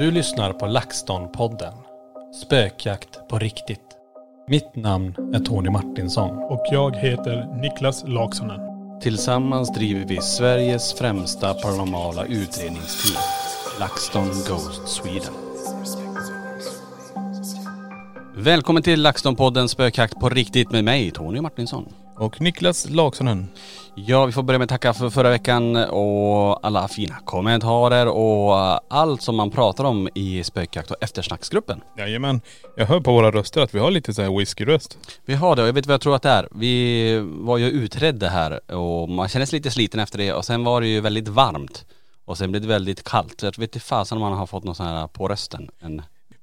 [0.00, 1.72] Du lyssnar på LaxTon-podden.
[2.42, 3.80] Spökjakt på riktigt.
[4.48, 6.30] Mitt namn är Tony Martinsson.
[6.30, 8.60] Och jag heter Niklas Laksonen.
[9.00, 13.22] Tillsammans driver vi Sveriges främsta paranormala utredningsteam.
[13.80, 15.34] LaxTon Ghost Sweden.
[18.36, 21.92] Välkommen till LaxTon-podden Spökjakt på riktigt med mig, Tony Martinsson.
[22.20, 23.48] Och Niklas Laksonen.
[23.94, 28.54] Ja, vi får börja med att tacka för förra veckan och alla fina kommentarer och
[28.94, 31.80] allt som man pratar om i spökjakt och eftersnacksgruppen.
[31.98, 32.40] Jajamän.
[32.76, 34.98] Jag hör på våra röster att vi har lite så här whiskyröst.
[35.24, 36.48] Vi har det och jag vet vad jag tror att det är.
[36.50, 40.64] Vi var ju utredde här och man känner sig lite sliten efter det och sen
[40.64, 41.84] var det ju väldigt varmt.
[42.24, 43.40] Och sen blev det väldigt kallt.
[43.40, 45.70] Så jag vet inte fasen om man har fått något sån här på rösten.
[45.80, 46.02] En...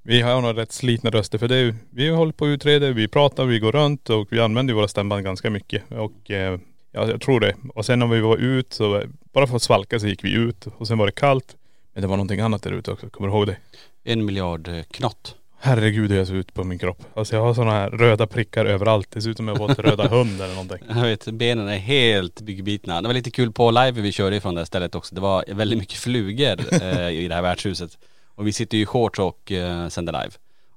[0.09, 3.07] Vi har nog rätt slitna röster för det är, vi håller på och utreder, vi
[3.07, 5.83] pratar, vi går runt och vi använder våra stämband ganska mycket.
[5.91, 6.59] Och eh,
[6.91, 7.55] ja, jag tror det.
[7.75, 9.03] Och sen när vi var ut så,
[9.33, 11.55] bara för att svalka så gick vi ut och sen var det kallt.
[11.93, 13.57] Men det var någonting annat där ute också, kommer du ihåg det?
[14.03, 15.35] En miljard eh, knott.
[15.59, 17.03] Herregud hur jag ser ut på min kropp.
[17.13, 19.11] Alltså jag har sådana här röda prickar överallt.
[19.11, 20.79] Dessutom har jag fått röda hund eller någonting.
[20.89, 23.01] Jag vet, benen är helt byggbitna.
[23.01, 25.15] Det var lite kul på live vi körde ifrån det här stället också.
[25.15, 27.97] Det var väldigt mycket flugor eh, i det här värdshuset.
[28.37, 30.31] Och vi sitter ju i shorts och eh, sänder live.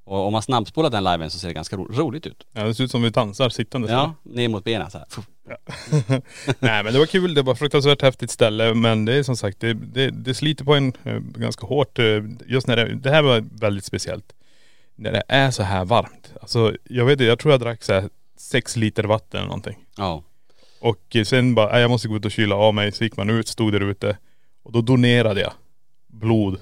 [0.04, 2.47] Och om man snabbspolar den liven så ser det ganska ro- roligt ut.
[2.53, 3.93] Ja det ser ut som vi dansar sittande.
[3.93, 5.06] Ja, ner mot benen så här.
[5.10, 5.25] Fuh.
[6.59, 9.60] Nej men det var kul, det var fruktansvärt häftigt ställe men det är som sagt,
[9.60, 11.98] det, det, det sliter på en eh, ganska hårt.
[11.98, 12.04] eh,
[12.47, 14.32] Just när det, det här var väldigt speciellt.
[14.97, 16.32] När det är så här varmt.
[16.41, 19.77] Alltså jag vet inte, jag tror jag drack så här sex liter vatten eller någonting.
[19.97, 20.22] Ja.
[20.81, 22.92] Och eh, sen bara, "Nej, jag måste gå ut och kyla av mig.
[22.92, 24.19] Så gick man ut, stod där ute.
[24.62, 25.53] Och då donerade jag
[26.06, 26.60] blod.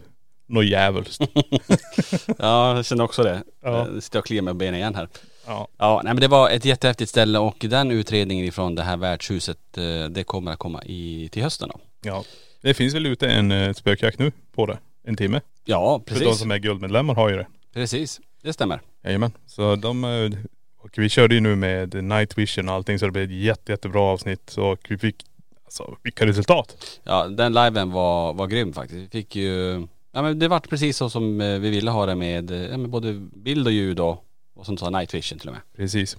[0.48, 1.22] Något djävulskt.
[2.38, 3.42] Ja, jag känner också det.
[3.62, 3.88] Ja.
[3.94, 4.00] Ja.
[4.00, 5.08] Sitter och kliar med benen igen här.
[5.46, 5.68] Ja.
[5.78, 9.58] Ja, nej men det var ett jättehäftigt ställe och den utredningen ifrån det här värdshuset,
[9.78, 11.80] eh, det kommer att komma i, till hösten då.
[12.02, 12.24] ja.
[12.60, 14.78] Det finns väl ute en eh, spökjakt nu på det.
[15.04, 15.40] En timme.
[15.64, 16.40] Ja, För de precis.
[16.40, 17.46] som är guldmedlemmar har ju det.
[17.74, 18.20] Precis.
[18.42, 18.80] Det stämmer.
[19.04, 19.32] Jajamän.
[19.46, 20.38] Så de, eh,
[20.78, 23.72] och vi körde ju nu med night vision och allting så det blev ett jätte,
[23.72, 24.54] jättebra avsnitt.
[24.56, 25.16] Och vi fick,
[25.64, 27.00] alltså vilka resultat.
[27.04, 29.00] Ja, den liven var, var grym faktiskt.
[29.00, 32.14] Vi fick ju, ja men det vart precis så som eh, vi ville ha det
[32.14, 34.24] med, eh, ja, med både bild och ljud och,
[34.54, 35.62] och som du sa, night vision till och med.
[35.76, 36.16] Precis.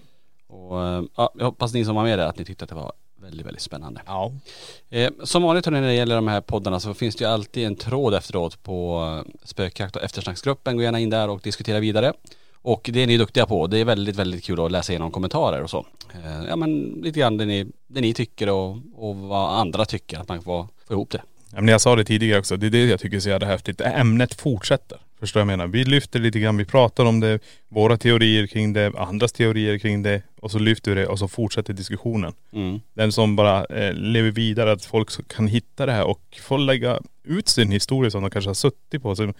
[0.47, 2.75] Och eh, ja, jag hoppas ni som var med där att ni tyckte att det
[2.75, 4.01] var väldigt, väldigt spännande.
[4.05, 4.31] Ja.
[4.89, 7.75] Eh, som vanligt när det gäller de här poddarna så finns det ju alltid en
[7.75, 10.77] tråd efteråt på spökjakt och eftersnacksgruppen.
[10.77, 12.13] Gå gärna in där och diskutera vidare.
[12.61, 13.67] Och det är ni duktiga på.
[13.67, 15.85] Det är väldigt, väldigt kul att läsa igenom kommentarer och så.
[16.13, 20.19] Eh, ja men lite grann det ni, det ni tycker och, och vad andra tycker.
[20.19, 21.21] Att man får få ihop det.
[21.51, 23.81] Men jag sa det tidigare också, det är det jag tycker är så jävla häftigt.
[23.81, 24.97] Ämnet fortsätter.
[25.19, 25.67] Förstår jag menar?
[25.67, 30.03] Vi lyfter lite grann, vi pratar om det, våra teorier kring det, andras teorier kring
[30.03, 32.33] det och så lyfter vi det och så fortsätter diskussionen.
[32.53, 32.79] Mm.
[32.93, 36.99] Den som bara eh, lever vidare, att folk kan hitta det här och få lägga
[37.23, 39.15] ut sin historia som de kanske har suttit på.
[39.15, 39.33] Så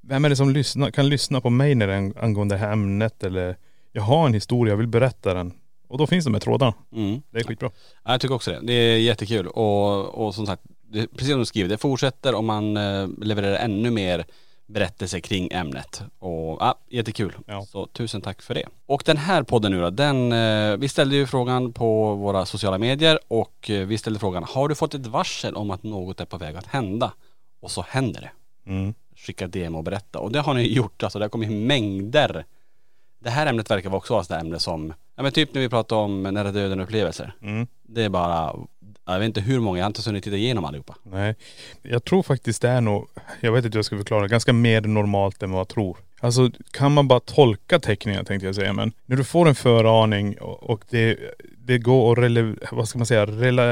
[0.00, 3.24] vem är det som lyssnar, kan lyssna på mig när det angående det här ämnet
[3.24, 3.56] eller
[3.92, 5.52] jag har en historia, jag vill berätta den.
[5.88, 6.74] Och då finns de här trådarna.
[6.92, 7.22] Mm.
[7.30, 7.70] Det är skitbra.
[8.04, 8.60] Ja, jag tycker också det.
[8.62, 10.62] Det är jättekul och, och som sagt,
[10.94, 14.24] det, precis som du skriver, det fortsätter om man eh, levererar ännu mer
[14.66, 16.02] berättelser kring ämnet.
[16.18, 17.36] Och ja, jättekul.
[17.46, 17.66] Ja.
[17.66, 18.68] Så tusen tack för det.
[18.86, 22.78] Och den här podden nu då, den, eh, vi ställde ju frågan på våra sociala
[22.78, 26.24] medier och eh, vi ställde frågan, har du fått ett varsel om att något är
[26.24, 27.12] på väg att hända?
[27.60, 28.30] Och så händer det.
[28.70, 28.94] Mm.
[29.16, 30.18] skicka DM och berätta.
[30.18, 32.44] Och det har ni gjort, alltså det har kommit mängder.
[33.18, 35.96] Det här ämnet verkar vara också ett ämne som, ja men typ när vi pratar
[35.96, 37.34] om nära döden upplevelser.
[37.42, 37.66] Mm.
[37.82, 38.56] Det är bara,
[39.12, 40.94] jag vet inte hur många, jag har inte hunnit titta igenom allihopa.
[41.02, 41.34] Nej.
[41.82, 43.08] Jag tror faktiskt det är nog,
[43.40, 45.96] jag vet inte hur jag ska förklara, ganska mer normalt än vad jag tror.
[46.20, 50.38] Alltså kan man bara tolka teckningar tänkte jag säga men när du får en föraning
[50.38, 51.18] och, och det,
[51.58, 53.62] det går att rele, vad ska man säga, rela,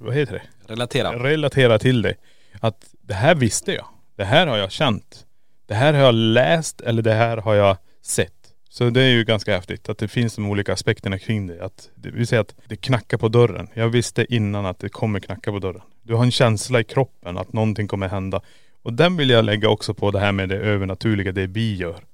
[0.00, 0.72] vad heter det?
[0.72, 1.24] Relatera.
[1.24, 2.14] relatera till det.
[2.60, 3.86] Att det här visste jag.
[4.16, 5.26] Det här har jag känt.
[5.66, 8.39] Det här har jag läst eller det här har jag sett.
[8.72, 11.64] Så det är ju ganska häftigt att det finns de olika aspekterna kring det.
[11.64, 13.68] Att, det vill säga att det knackar på dörren.
[13.74, 15.82] Jag visste innan att det kommer knacka på dörren.
[16.02, 18.40] Du har en känsla i kroppen att någonting kommer hända.
[18.82, 22.04] Och den vill jag lägga också på det här med det övernaturliga, det vi gör.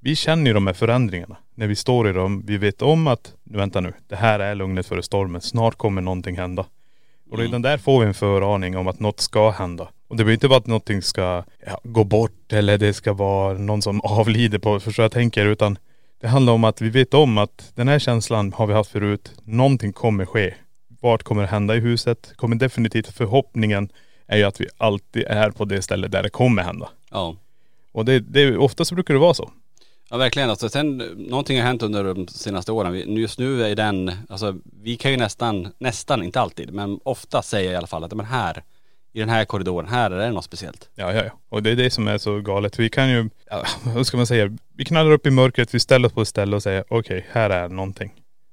[0.00, 1.36] Vi känner ju de här förändringarna.
[1.54, 4.54] När vi står i dem, vi vet om att, nu vänta nu, det här är
[4.54, 5.40] lugnet före stormen.
[5.40, 6.66] Snart kommer någonting hända.
[7.30, 9.88] Och redan där får vi en föraning om att något ska hända.
[10.08, 13.58] Och det behöver inte vara att någonting ska ja, gå bort eller det ska vara
[13.58, 15.78] någon som avlider på, förstår jag tänker, utan
[16.20, 19.32] det handlar om att vi vet om att den här känslan har vi haft förut.
[19.44, 20.54] Någonting kommer ske.
[21.00, 22.32] Vart kommer det hända i huset?
[22.36, 23.92] Kommer definitivt, förhoppningen
[24.26, 26.88] är ju att vi alltid är på det stället där det kommer hända.
[27.10, 27.36] Ja.
[27.92, 29.50] Och det, det oftast brukar det vara så.
[30.10, 30.68] Ja verkligen alltså.
[30.68, 33.16] Sen, någonting har hänt under de senaste åren.
[33.16, 37.72] Just nu är den, alltså vi kan ju nästan, nästan, inte alltid, men ofta säga
[37.72, 38.62] i alla fall att men här,
[39.18, 40.88] i den här korridoren, här är det något speciellt.
[40.94, 41.30] Ja, ja, ja.
[41.48, 42.78] Och det är det som är så galet.
[42.78, 46.08] Vi kan ju, ja, vad ska man säga, vi knallar upp i mörkret, vi ställer
[46.08, 48.12] oss på ett ställe och säger okej, här är någonting.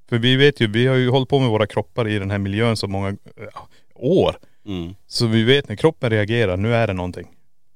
[0.09, 2.37] För vi vet ju, vi har ju hållit på med våra kroppar i den här
[2.37, 3.17] miljön så många
[3.53, 4.35] ja, år.
[4.65, 4.95] Mm.
[5.07, 7.27] Så vi vet när kroppen reagerar, nu är det någonting.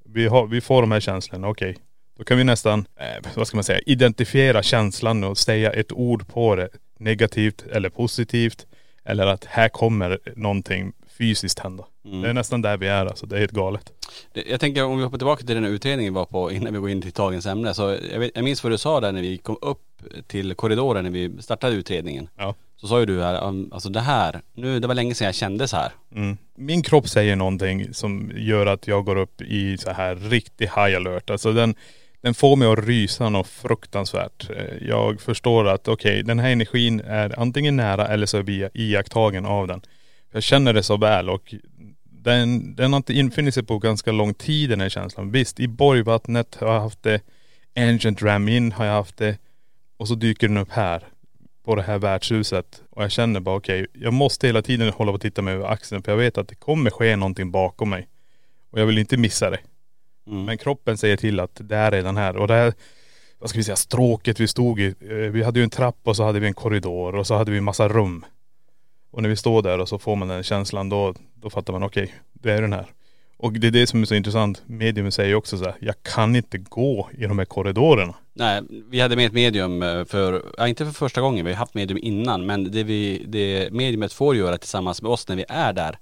[0.06, 1.78] Vi, har, vi får de här känslorna, okej.
[2.18, 6.28] Då kan vi nästan, eh, vad ska man säga, identifiera känslan och säga ett ord
[6.28, 6.70] på det.
[7.00, 8.66] Negativt eller positivt.
[9.06, 11.84] Eller att här kommer någonting fysiskt hända.
[12.06, 12.22] Mm.
[12.22, 13.26] Det är nästan där vi är alltså.
[13.26, 13.92] Det är helt galet.
[14.34, 16.80] Jag tänker om vi hoppar tillbaka till den här utredningen vi var på innan vi
[16.80, 17.74] går in till dagens ämne.
[17.74, 19.82] Så jag, vet, jag minns vad du sa där när vi kom upp
[20.28, 22.30] till korridoren när vi startade utredningen.
[22.38, 22.56] Ja.
[22.78, 23.36] Så sa ju du här,
[23.74, 25.92] alltså det här, nu, det var länge sedan jag kände så här.
[26.16, 26.38] Mm.
[26.58, 30.96] Min kropp säger någonting som gör att jag går upp i så här riktig high
[30.96, 31.30] alert.
[31.30, 31.76] Alltså den,
[32.22, 34.50] den får mig att rysa något fruktansvärt.
[34.50, 38.70] Eh, Jag förstår att okej, den här energin är antingen nära eller så är vi
[38.74, 39.82] iakttagen av den.
[40.32, 41.56] Jag känner det så väl och
[42.04, 45.32] den, den har inte infunnit sig på ganska lång tid den här känslan.
[45.32, 47.22] Visst, i Borgvattnet har jag haft det.
[47.76, 49.38] Ancient Ramin har jag haft det.
[49.98, 51.04] Och så dyker den upp här.
[51.66, 52.82] På det här värdshuset.
[52.90, 55.68] Och jag känner bara okej, jag måste hela tiden hålla på och titta mig över
[55.68, 56.04] axeln.
[56.04, 58.08] För jag vet att det kommer ske någonting bakom mig.
[58.72, 59.60] Och jag vill inte missa det.
[60.28, 60.46] Mm.
[60.46, 62.38] Men kroppen säger till att det är redan här.
[62.38, 62.74] Och det här,
[63.40, 64.86] vad ska vi säga, stråket vi stod i.
[65.02, 67.52] eh, Vi hade ju en trappa och så hade vi en korridor och så hade
[67.52, 68.26] vi massa rum.
[69.12, 71.84] Och när vi står där och så får man den känslan då, då fattar man
[71.84, 72.86] okej, det är den här.
[73.38, 74.62] Och det är det som är så intressant.
[74.66, 78.16] Medium säger också så här, jag kan inte gå i de här korridorerna.
[78.34, 81.58] Nej, vi hade med ett medium eh, för, ja inte för första gången, vi har
[81.58, 85.46] haft medium innan, men det vi, det mediumet får göra tillsammans med oss när vi
[85.50, 85.98] är där,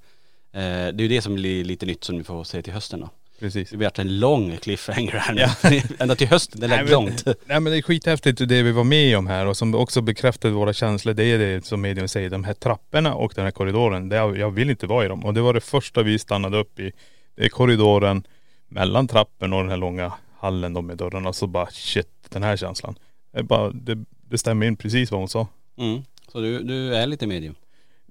[0.53, 2.99] eh, det är ju det som blir lite nytt som vi får se till hösten
[2.99, 3.09] då.
[3.39, 3.69] Precis.
[3.69, 5.81] Det blir varit en lång cliffhanger här nu.
[5.99, 7.25] Ända till hösten, det är Nej, men- långt.
[7.25, 10.53] Nej men det är skithäftigt det vi var med om här och som också bekräftade
[10.53, 11.13] våra känslor.
[11.13, 14.09] Det är det som medium säger, de här trapporna och den här korridoren.
[14.09, 15.25] Det, jag vill inte vara i dem.
[15.25, 16.91] Och det var det första vi stannade upp i.
[17.35, 18.23] Det är korridoren
[18.67, 21.33] mellan trappen och den här långa hallen då med dörrarna.
[21.33, 22.95] Så bara shit, den här känslan.
[23.33, 25.47] Det, bara, det, det stämmer in precis vad hon sa.
[25.77, 26.01] Mm.
[26.31, 27.55] Så du, du är lite medium.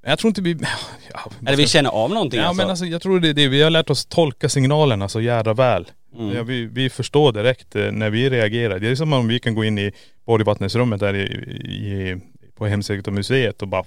[0.09, 0.57] Jag tror inte vi..
[1.13, 2.63] Ja, Eller vi känner av någonting Ja alltså?
[2.63, 3.49] men alltså jag tror det är det.
[3.49, 5.87] Vi har lärt oss tolka signalerna så jävla väl.
[6.15, 6.37] Mm.
[6.37, 8.79] Ja, vi, vi förstår direkt eh, när vi reagerar.
[8.79, 9.93] Det är som om vi kan gå in i
[10.27, 12.17] Borgvattnesrummet där i, i,
[12.55, 13.85] på Hemsektormuseet och bara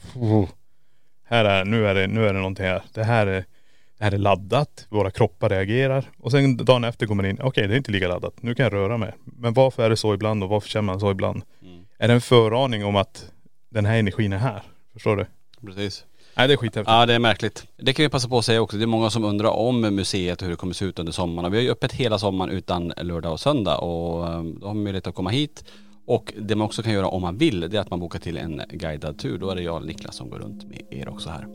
[1.25, 2.81] här är, nu är det, nu är det någonting här.
[2.93, 3.45] Det här är,
[3.97, 6.05] det här är laddat, våra kroppar reagerar.
[6.17, 8.63] Och sen dagen efter kommer man in, okej det är inte lika laddat, nu kan
[8.63, 9.13] jag röra mig.
[9.23, 11.43] Men varför är det så ibland och varför känner man så ibland?
[11.61, 11.85] Mm.
[11.97, 13.31] Är det en föraning om att
[13.69, 14.61] den här energin är här?
[14.93, 15.25] Förstår du?
[15.65, 16.05] Precis.
[16.39, 16.89] Nej det är skithäftigt.
[16.89, 17.67] Ja det är märkligt.
[17.77, 18.77] Det kan vi passa på att säga också.
[18.77, 21.45] Det är många som undrar om museet och hur det kommer se ut under sommaren.
[21.45, 24.73] Och Vi har ju öppet hela sommaren utan lördag och söndag och eh, då har
[24.73, 25.63] man möjlighet att komma hit.
[26.05, 28.37] Och det man också kan göra om man vill, det är att man bokar till
[28.37, 29.37] en guidad tur.
[29.37, 31.47] Då är det jag och Niklas som går runt med er också här.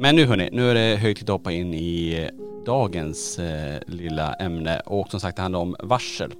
[0.00, 3.80] Men nu hörni, nu är det hög tid att hoppa in i eh, dagens eh,
[3.86, 6.34] lilla ämne och som sagt det handlar om varsel.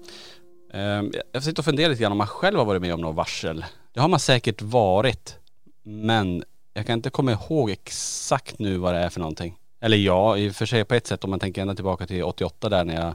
[0.73, 3.17] Eh, jag sitter och funderar lite grann om man själv har varit med om något
[3.17, 3.65] varsel.
[3.93, 5.37] Det har man säkert varit.
[5.83, 6.45] Men
[6.75, 9.59] jag kan inte komma ihåg exakt nu vad det är för någonting.
[9.81, 12.23] Eller ja, i och för sig på ett sätt om man tänker ända tillbaka till
[12.23, 13.15] 88 där när jag,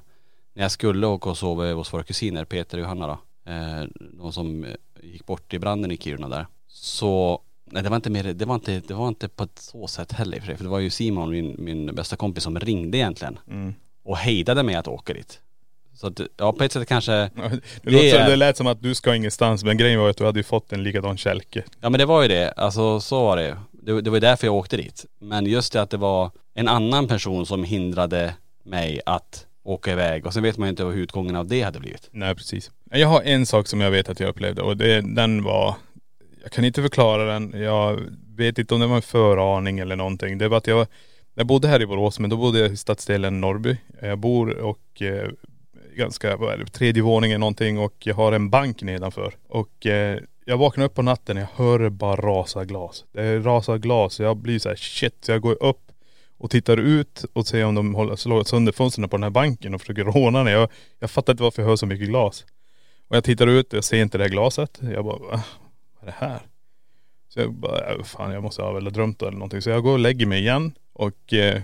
[0.54, 3.18] när jag skulle åka och sova hos våra kusiner Peter och Johanna då.
[3.52, 4.66] Ehm, eh, de som
[5.04, 6.48] gick bort i branden i Kiruna där.
[6.68, 9.88] så, nej det var inte mer, det var inte, det var inte på ett så
[9.88, 10.58] sätt heller för sig.
[10.58, 13.40] För det var ju Simon, min, min bästa kompis som ringde egentligen.
[13.50, 13.74] Mm.
[14.04, 15.40] Och hejdade mig att åka dit.
[15.96, 18.82] Så att, ja på ett sätt kanske, Det, Det låter, är- det lät som att
[18.82, 21.64] du ska ingenstans men grejen var att du hade ju fått en likadan kälke.
[21.82, 24.56] ja men det var ju det, alltså så var det det, det var därför jag
[24.56, 25.06] åkte dit.
[25.20, 30.26] Men just det att det var en annan person som hindrade mig att åka iväg.
[30.26, 32.10] Och sen vet man ju inte hur utgången av det hade blivit.
[32.12, 32.72] Nej precis.
[32.92, 35.76] Jag har en sak som jag vet att jag upplevde och det, den var,
[36.44, 37.62] jag kan inte förklara den.
[37.62, 38.00] Jag
[38.36, 40.38] vet inte om det var en föraning eller någonting.
[40.38, 40.88] Det var att jag,
[41.34, 43.78] jag bodde här i Borås men då bodde jag i stadsdelen Norrby.
[44.02, 45.30] Jag bor och eh,
[45.96, 49.34] ganska, vad är det, tredje våningen någonting och jag har en bank nedanför.
[49.48, 53.06] Och eh, jag vaknar upp på natten och jag hör det bara rasa glas.
[53.12, 54.20] Det rasar glas.
[54.20, 55.16] Jag blir så här shit.
[55.26, 55.92] Så jag går upp
[56.38, 59.76] och tittar ut och ser om de håller, slår sönder fönstren på den här banken
[59.76, 60.54] och försöker råna den.
[60.54, 60.70] Jag,
[61.00, 62.46] jag fattar inte varför jag hör så mycket glas.
[63.08, 64.80] Och jag tittar ut och jag ser inte det här glaset.
[64.94, 65.44] Jag bara, "Va?
[66.04, 66.40] Är det här?
[67.30, 69.62] Så jag bara, "Ja, fan jag måste ha väl drömt eller någonting.
[69.62, 71.62] Så jag går och lägger mig igen och eh,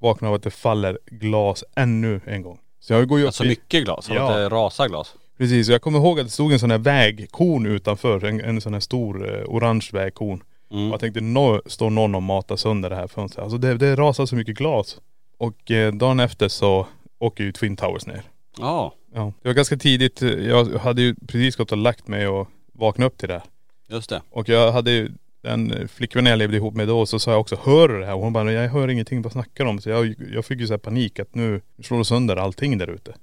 [0.00, 2.58] vaknar av att det faller glas ännu en gång.
[2.80, 4.28] Så jag går ju upp Alltså i- mycket glas, så Ja.
[4.30, 5.14] att det rasar glas.
[5.38, 8.24] Precis, och jag kommer ihåg att det stod en sån här vägkon utanför.
[8.24, 10.42] En, en sån här stor eh, orange vägkon.
[10.70, 10.86] Mm.
[10.86, 13.42] Och jag tänkte, nå står någon och matar sönder det här fönstret.
[13.42, 15.00] Alltså det, det rasar så mycket glas.
[15.38, 16.86] Och eh, dagen efter så
[17.18, 18.22] åker ju Twin Towers ner.
[18.58, 19.32] Ja, Ja.
[19.42, 20.22] Det var ganska tidigt.
[20.22, 23.34] Jag hade ju precis gått och lagt mig och vaknat upp till det.
[23.34, 23.42] här.
[23.90, 24.22] Just det.
[24.30, 25.10] Och jag hade ju
[25.42, 28.14] den flickvännen jag levde ihop med då så sa jag också, hör det här?
[28.14, 29.80] Och hon bara, jag hör ingenting, vad snackar de om?
[29.80, 32.90] Så jag, jag fick ju så här panik att nu slår de sönder allting där
[32.90, 33.14] ute.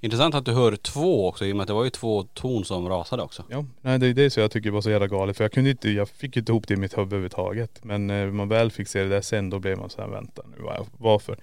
[0.00, 2.64] Intressant att du hör två också i och med att det var ju två torn
[2.64, 3.44] som rasade också.
[3.48, 5.36] Ja, nej det är det så jag tycker var så jävla galet.
[5.36, 7.80] För jag kunde inte, jag fick inte ihop det i mitt huvud överhuvudtaget.
[7.82, 10.42] Men när man väl fick se det där sen då blev man så här, vänta
[10.56, 10.64] nu,
[10.96, 11.38] varför?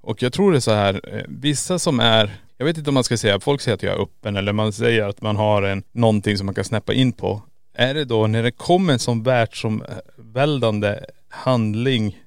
[0.00, 2.94] Och jag tror det är så här, eh, vissa som är, jag vet inte om
[2.94, 5.62] man ska säga, folk säger att jag är öppen eller man säger att man har
[5.62, 7.42] en, någonting som man kan snäppa in på.
[7.72, 10.98] Är det då när det kommer en sån världsomväldande
[11.28, 12.18] handling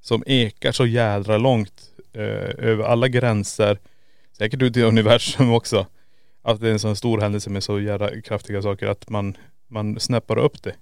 [0.00, 1.82] som ekar så jädra långt
[2.12, 2.22] eh,
[2.68, 3.78] över alla gränser,
[4.38, 5.86] säkert ut i universum också.
[6.42, 9.36] Att det är en sån stor händelse med så jävla kraftiga saker att man,
[9.68, 10.74] man snäppar upp det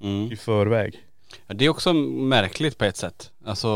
[0.00, 0.32] Mm.
[0.32, 0.98] i förväg.
[1.46, 3.30] Ja, Det är också märkligt på ett sätt.
[3.44, 3.68] Alltså,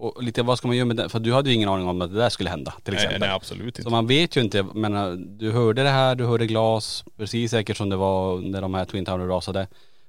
[0.00, 1.08] och lite vad ska man göra med det?
[1.08, 3.20] För du hade ju ingen aning om att det där skulle hända till Nej, exempel.
[3.20, 3.82] nej absolut inte.
[3.82, 7.76] Så man vet ju inte, men du hörde det här, du hörde glas, precis säkert
[7.76, 9.66] som det var när de här Twin Towers rasade.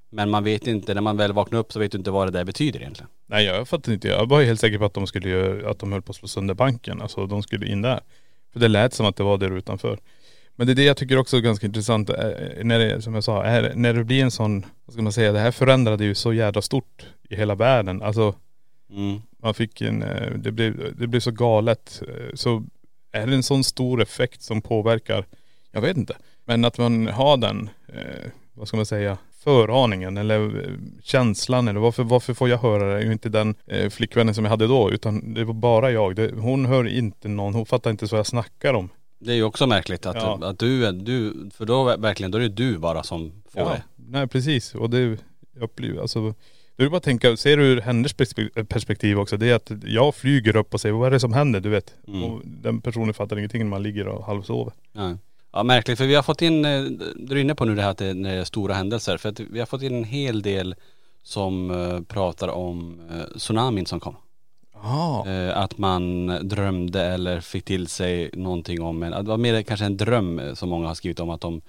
[0.10, 2.32] Men man vet inte, när man väl vaknar upp så vet du inte vad det
[2.32, 3.10] där betyder egentligen.
[3.26, 4.08] Nej jag fattar inte.
[4.08, 6.28] Jag var helt säker på att de skulle göra, att de höll på att slå
[6.28, 7.02] sönder banken.
[7.02, 8.00] Alltså de skulle in där.
[8.54, 10.00] För det lät som att det var där utanför.
[10.56, 12.10] Men det är det jag tycker också är ganska intressant.
[12.64, 15.32] När det, som jag sa, är, när det blir en sån, vad ska man säga,
[15.32, 18.02] det här förändrade ju så jävla stort i hela världen.
[18.02, 18.36] Alltså
[18.92, 19.22] Mm.
[19.44, 22.02] Man fick en, eh, det blev, det blev så galet.
[22.08, 22.64] eh, Så
[23.12, 25.26] är det en sån stor effekt som påverkar,
[25.72, 26.18] jag vet inte.
[26.46, 30.70] Men att man har den, eh, vad ska man säga, föraningen eller
[31.04, 33.04] känslan eller varför, varför får jag höra det?
[33.04, 36.16] Ju inte den eh, flickvännen som jag hade då utan det var bara jag.
[36.16, 38.90] Det, hon hör inte någon, hon fattar inte så jag snackar om.
[39.20, 40.40] Det är ju också märkligt att, Ja.
[40.44, 43.84] att du, du, för då verkligen, då är det du bara som får Ja, det.
[43.96, 44.76] nej precis.
[44.76, 45.00] Och det,
[45.54, 46.34] jag upplever, alltså
[46.82, 49.56] då är det bara att tänka, ser du ur hennes perspe- perspektiv också, det är
[49.56, 51.94] att jag flyger upp och säger vad är det som händer, du vet.
[52.08, 52.24] Mm.
[52.24, 54.74] Och den personen fattar ingenting när man ligger och halvsover.
[54.92, 55.18] Ja.
[55.54, 56.84] ja märkligt för vi har fått in, eh,
[57.16, 59.18] du är inne på nu det här att det är stora händelser.
[59.18, 60.76] För att vi har fått in en hel del
[61.24, 64.16] som eh, pratar om eh, tsunamin som kom.
[64.84, 65.28] Ja.
[65.28, 69.86] Eh, att man drömde eller fick till sig någonting om en, det var mer kanske
[69.86, 71.62] en dröm som många har skrivit om att de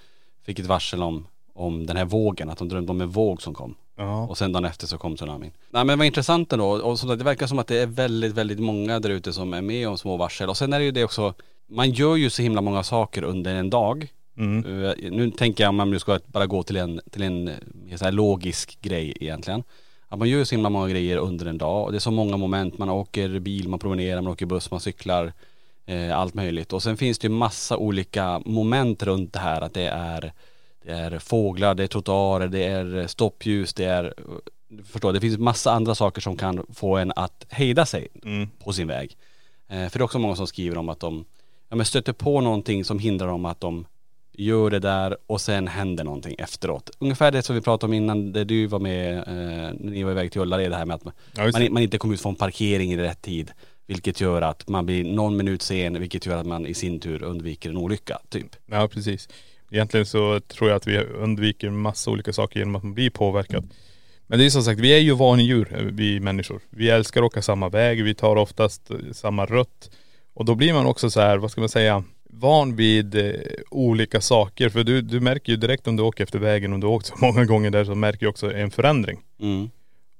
[0.42, 3.54] fick ett varsel om, om den här vågen, att de drömde om en våg som
[3.54, 3.74] kom.
[3.96, 4.26] Ja.
[4.26, 5.50] Och sen dagen efter så kom tsunamin.
[5.70, 6.66] Nej men vad intressant ändå.
[6.66, 9.62] Och så det verkar som att det är väldigt, väldigt många där ute som är
[9.62, 10.48] med om små varsel.
[10.48, 11.34] Och sen är det ju det också,
[11.66, 14.08] man gör ju så himla många saker under en dag.
[14.36, 14.84] Mm.
[14.84, 17.50] Eh, Nu tänker jag om man nu ska bara gå till en, till en
[17.96, 19.62] så här logisk grej egentligen.
[20.08, 22.36] Att man gör så himla många grejer under en dag och det är så många
[22.36, 22.78] moment.
[22.78, 25.32] Man åker bil, man promenerar, man åker buss, man cyklar.
[25.86, 26.72] Eh, allt möjligt.
[26.72, 29.60] Och sen finns det ju massa olika moment runt det här.
[29.60, 30.32] Att det är,
[30.84, 34.14] det är fåglar, det är trottoarer, det är stoppljus, det är
[34.92, 38.48] förstår, det finns massa andra saker som kan få en att hejda sig Mm.
[38.64, 39.16] på sin väg.
[39.68, 41.24] Eh, för det är också många som skriver om att de
[41.68, 43.86] ja, men stöter på någonting som hindrar dem att de
[44.32, 46.90] gör det där och sen händer någonting efteråt.
[46.98, 50.10] Ungefär det som vi pratade om innan, där du var med, eh, när ni var
[50.10, 51.70] iväg till Ullared, det här med att man, Ja, just man, det.
[51.70, 53.52] man inte kom ut från parkering i rätt tid.
[53.86, 57.22] Vilket gör att man blir någon minut sen, vilket gör att man i sin tur
[57.22, 58.56] undviker en olycka, typ.
[58.66, 59.28] Ja precis.
[59.72, 63.68] Egentligen så tror jag att vi undviker massa olika saker genom att man blir påverkad.
[64.26, 66.60] Men det är som sagt, vi är ju vanedjur, eh, vi människor.
[66.70, 69.90] Vi älskar att åka samma väg, vi tar oftast eh, samma rutt.
[70.34, 73.34] Och då blir man också så här, vad ska man säga, van vid eh,
[73.70, 74.68] olika saker.
[74.68, 77.06] För du, du märker ju direkt om du åker efter vägen, om du har åkt
[77.06, 79.20] så många gånger där så märker du också en förändring.
[79.40, 79.70] Mm.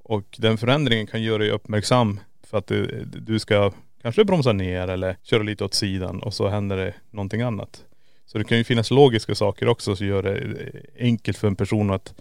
[0.05, 4.89] Och den förändringen kan göra dig uppmärksam för att du, du ska kanske bromsa ner
[4.89, 7.85] eller köra lite åt sidan och så händer det någonting annat.
[8.27, 10.57] Så det kan ju finnas logiska saker också som gör det
[10.99, 12.15] enkelt för en person att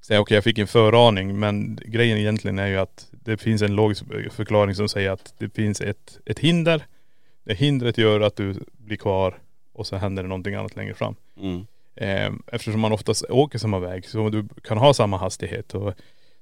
[0.00, 3.74] säga okej jag fick en föraning men grejen egentligen är ju att det finns en
[3.74, 6.86] logisk förklaring som säger att det finns ett, ett hinder.
[7.44, 9.38] Det hindret gör att du blir kvar
[9.72, 11.14] och så händer det någonting annat längre fram.
[11.40, 11.66] Mm.
[11.94, 15.94] Eh, Eftersom man oftast åker samma väg så du kan ha samma hastighet och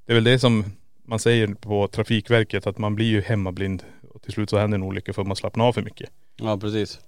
[0.06, 0.64] det är väl det som
[1.02, 4.82] man säger på Trafikverket att man blir ju hemmablind och till slut så händer en
[4.82, 6.10] olycka för att man slappnar av för mycket.
[6.36, 7.00] Ja precis.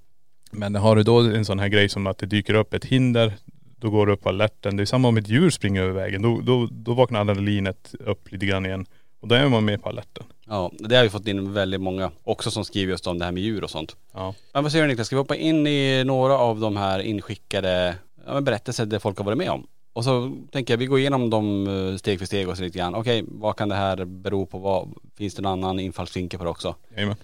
[0.56, 3.32] Men har du då en sån här grej som att det dyker upp ett hinder,
[3.76, 4.76] då går du upp på alerten.
[4.76, 6.22] Det är samma om ett djur springer över vägen.
[6.22, 8.86] Då, då, då vaknar adrenalinet upp lite grann igen.
[9.20, 10.24] Och då är man med på alerten.
[10.46, 13.32] Ja, det har vi fått in väldigt många också som skriver just om det här
[13.32, 13.96] med djur och sånt.
[14.12, 14.34] Ja.
[14.52, 17.94] Men vad säger du Niklas, ska vi hoppa in i några av de här inskickade
[18.26, 19.66] ja, berättelser där folk har varit med om?
[19.92, 22.78] Och så tänker jag vi går igenom dem eh, steg för steg och så lite
[22.78, 22.94] grann.
[22.94, 24.58] Okej, vad kan det här bero på?
[24.58, 26.74] Vad, finns det någon annan infallsvinkel på det också?
[26.94, 27.16] Jajamän.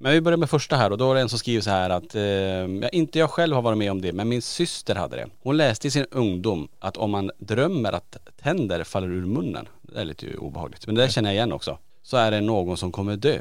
[0.00, 1.90] Men vi börjar med första här och då är det en som skriver så här
[1.90, 5.26] att, eh, inte jag själv har varit med om det, men min syster hade det.
[5.42, 10.00] Hon läste i sin ungdom att om man drömmer att tänder faller ur munnen, det
[10.00, 12.92] är lite obehagligt, men det där känner jag igen också, så är det någon som
[12.92, 13.38] kommer dö.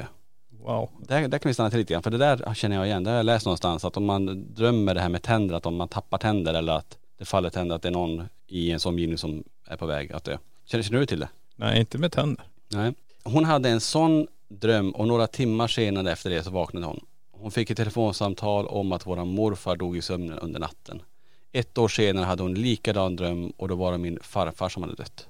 [0.64, 0.90] Wow.
[1.08, 3.10] Där, där kan vi stanna till lite grann, för det där känner jag igen, det
[3.10, 5.88] har jag läst någonstans, att om man drömmer det här med tänder, att om man
[5.88, 9.44] tappar tänder eller att det faller tänder, att det är någon i ens omgivning som
[9.68, 10.38] är på väg att dö.
[10.66, 11.30] Känner, känner du till det?
[11.56, 12.46] Nej inte med tänder.
[12.70, 12.94] Nej.
[13.24, 17.06] Hon hade en sån dröm och några timmar senare efter det så vaknade hon.
[17.32, 21.02] Hon fick ett telefonsamtal om att våran morfar dog i sömnen under natten.
[21.52, 24.96] Ett år senare hade hon likadan dröm och då var det min farfar som hade
[24.96, 25.28] dött.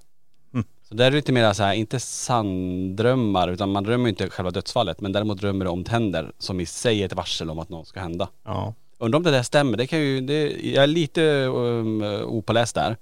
[0.54, 0.66] Mm.
[0.84, 4.52] Så där är det lite mer så här, inte sanndrömmar utan man drömmer inte själva
[4.52, 7.70] dödsfallet men däremot drömmer det om tänder som i sig är ett varsel om att
[7.70, 8.30] något ska hända.
[8.44, 8.74] Ja.
[8.98, 12.98] Undrar om det där stämmer, det kan ju, det, jag är lite um, opåläst där.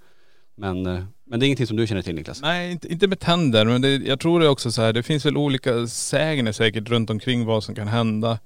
[0.55, 2.41] Men, eh, men det är ingenting som du känner till Niklas?
[2.41, 5.03] Nej inte, inte med tänder men det, jag tror det är också så här, det
[5.03, 8.39] finns väl olika sägner säkert runt omkring vad som kan hända.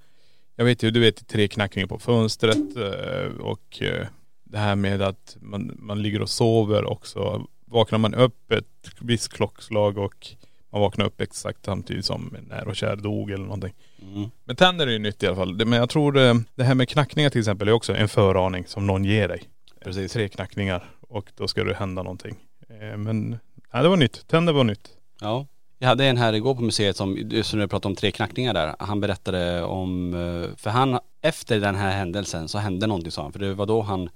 [0.56, 4.08] Jag vet ju, du vet tre knackningar på fönstret eh, och eh,
[4.44, 7.46] det här med att man, man ligger och sover också.
[7.66, 10.28] Vaknar man upp ett visst klockslag och
[10.72, 13.74] man vaknar upp exakt samtidigt som en när och kär dog eller någonting.
[14.02, 14.30] Mm.
[14.46, 15.66] Men tänder är ju nytt i alla fall.
[15.66, 18.88] Men jag tror det, det här med knackningar till exempel är också en föraning som
[18.88, 19.44] någon ger dig.
[19.84, 20.14] Precis.
[20.14, 22.36] Tre knackningar och då ska det hända någonting.
[22.70, 23.30] Eh, Men,
[23.74, 24.28] nej det var nytt.
[24.28, 24.90] Tänder var nytt.
[25.22, 25.46] Ja.
[25.80, 28.76] Jag hade en här igår på museet som, som du pratade om tre knackningar där.
[28.80, 33.32] Han berättade om, eh, för han, efter den här händelsen så hände någonting sa han.
[33.32, 34.10] För det var då han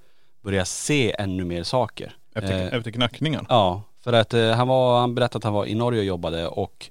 [0.44, 2.16] började se ännu mer saker.
[2.36, 3.46] Efter, Eh, efter knackningen.
[3.50, 6.48] Ja, för att eh, han var, han berättade att han var i Norge och jobbade
[6.48, 6.90] och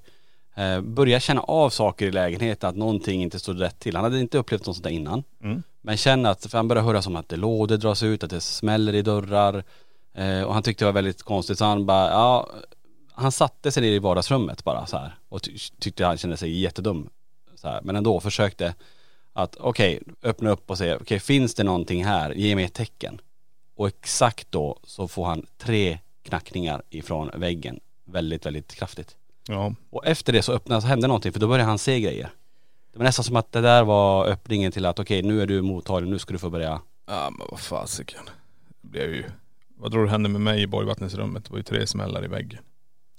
[0.55, 3.95] eh, började känna av saker i lägenheten, att någonting inte stod rätt till.
[3.95, 5.23] Han hade inte upplevt något sånt där innan.
[5.43, 5.63] Mm.
[5.81, 8.41] Men känner att, för han började höra som att det lådor dras ut, att det
[8.41, 9.63] smäller i dörrar.
[10.13, 12.49] Eh, och han tyckte det var väldigt konstigt så han bara, ja,
[13.11, 16.59] han satte sig ner i vardagsrummet bara så här och ty- tyckte han kände sig
[16.59, 17.09] jättedum.
[17.55, 17.81] Så här.
[17.81, 18.75] Men ändå försökte
[19.33, 23.21] att okej, öppna upp och säga, okej finns det någonting här, ge mig ett tecken.
[23.75, 27.79] Och exakt då så får han tre knackningar ifrån väggen.
[28.05, 29.15] Väldigt, väldigt kraftigt.
[29.47, 29.73] Ja.
[29.89, 32.29] Och efter det så öppnades, hände någonting för då började han se grejer.
[32.91, 35.61] Det var nästan som att det där var öppningen till att okej nu är du
[35.61, 36.81] mottaglig, nu ska du få börja.
[37.07, 38.21] Ja men vad fasiken.
[38.81, 39.23] Det blev ju..
[39.83, 41.45] Vad tror du hände med mig i Borgvattensrummet?
[41.45, 42.59] Det var ju tre smällar i väggen.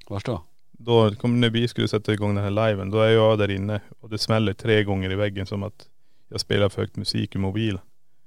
[0.08, 0.44] Vars då?
[0.72, 3.80] Då kom när vi skulle sätta igång den här liven, då är jag där inne
[4.00, 5.88] och det smäller tre gånger i väggen som att
[6.28, 7.80] jag spelar för högt musik i mobilen.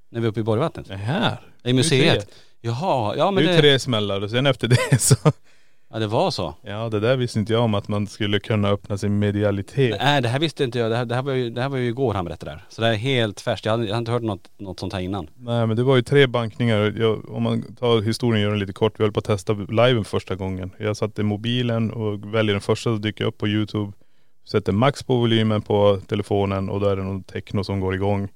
[0.10, 0.88] När vi är uppe i Borgvattnet?
[0.88, 1.38] Det här.
[1.64, 2.30] I museet?
[2.62, 5.16] Jaha, ja Det men är ju det, tre smällar och sen efter det så..
[5.90, 6.56] Ja, det var så.
[6.62, 9.98] Ja det där visste inte jag om att man skulle kunna öppna sin medialitet.
[10.00, 11.78] Nej det här visste inte jag, det här, det här, var, ju, det här var
[11.78, 12.66] ju igår han berättade det här.
[12.70, 14.94] Så det här är helt färskt, jag hade, jag hade inte hört något, något sånt
[14.94, 15.30] här innan.
[15.36, 16.94] Nej men det var ju tre bankningar.
[16.98, 19.00] Jag, om man tar historien gör den lite kort.
[19.00, 20.72] Vi höll på att testa liven första gången.
[20.78, 23.92] Jag satte mobilen och väljer den första som dyker upp på youtube.
[24.48, 28.30] Sätter max på volymen på telefonen och då är det någon techno som går igång.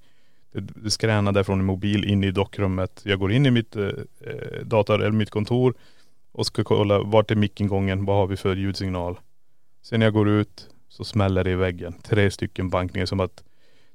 [0.54, 3.02] Det, skränar därifrån en mobil in i dockrummet.
[3.04, 5.74] Jag går in i mitt eh, eh, dator eller mitt kontor
[6.32, 9.20] och ska kolla vart är mickingången, vad har vi för ljudsignal.
[9.84, 11.94] Sen när jag går ut så smäller det i väggen.
[12.04, 13.44] Tre stycken bankningar som att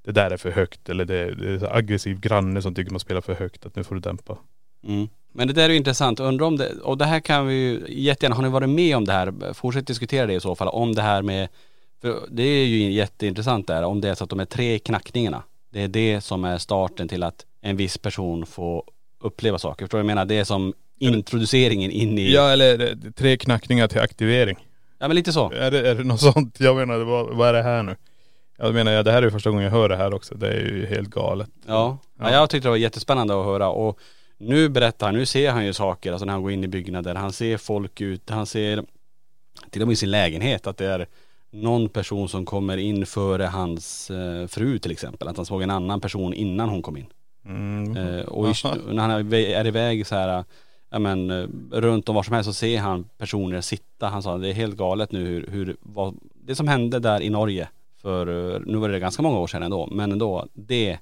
[0.02, 3.20] det där är för högt eller det, det är aggressiv granne som tycker man spelar
[3.20, 4.38] för högt, att nu får du dämpa.
[4.86, 5.08] Mm.
[5.32, 7.84] Men det där är ju intressant, undrar om det, och det här kan vi ju
[7.88, 9.52] jättegärna, har ni varit med om det här?
[9.52, 11.48] Fortsätt diskutera det i så fall, om det här med,
[12.00, 15.42] för det är ju jätteintressant där, om det är så att de är tre knackningarna,
[15.70, 18.84] det är det som är starten till att en viss person får
[19.20, 19.84] uppleva saker.
[19.84, 20.24] Förstår du vad jag menar?
[20.24, 24.56] Det är som introduceringen in i, Ja eller det- tre knackningar till aktivering.
[24.98, 25.50] ja men lite så.
[25.52, 26.60] Är det, är det något sånt?
[26.60, 27.96] Jag menar, vad, vad är det här nu?
[28.58, 30.34] Jag menar, ja, det här är ju första gången jag hör det här också.
[30.34, 31.48] Det är ju helt galet.
[31.66, 31.98] Ja.
[32.18, 32.24] ja.
[32.24, 32.32] Ja.
[32.32, 33.98] jag tyckte det var jättespännande att höra och
[34.38, 37.14] nu berättar han, nu ser han ju saker, alltså när han går in i byggnader,
[37.14, 38.84] han ser folk ut, han ser
[39.70, 41.06] till och med i sin lägenhet att det är
[41.52, 45.28] någon person som kommer in före hans eh, fru till exempel.
[45.28, 47.06] Att han såg en annan person innan hon kom in.
[47.46, 47.96] Mm.
[47.96, 48.52] Eh, och i,
[48.92, 50.44] när han är iväg så här,
[50.90, 54.08] ja men eh, runt om var som helst så ser han personer sitta.
[54.08, 57.30] Han sa det är helt galet nu hur, hur vad, det som hände där i
[57.30, 57.68] Norge
[58.02, 60.98] för, eh, nu var det ganska många år sedan ändå, men ändå, det,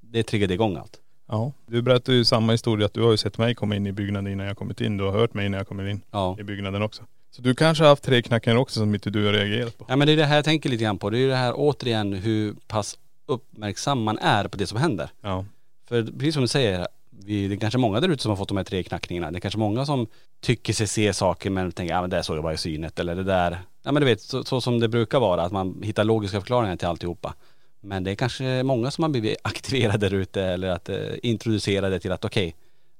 [0.00, 1.00] det triggade igång allt.
[1.28, 1.52] Ja.
[1.66, 4.32] Du berättar ju samma historia att du har ju sett mig komma in i byggnaden
[4.32, 4.96] innan jag kommit in.
[4.96, 6.36] Du har hört mig innan jag kommer in Ja.
[6.38, 7.02] i byggnaden också.
[7.30, 9.84] Så du kanske har haft tre knackningar också som inte du har reagerat på.
[9.88, 11.10] Ja men det är det här jag tänker lite grann på.
[11.10, 15.10] Det är ju det här återigen hur pass uppmärksam man är på det som händer.
[15.20, 15.44] Ja.
[15.88, 16.88] För precis som du säger,
[17.24, 19.30] vi, det är kanske många där ute som har fått de här tre knackningarna.
[19.30, 20.06] Det är kanske många som
[20.40, 23.14] tycker sig se saker men tänker, ja men det såg jag bara i synet eller
[23.14, 23.58] det där.
[23.82, 26.76] Ja men du vet, så, så som det brukar vara, att man hittar logiska förklaringar
[26.76, 27.34] till alltihopa.
[27.80, 32.00] Men det är kanske många som har blivit aktiverade där ute eller att eh, introducerade
[32.00, 32.54] till att okej,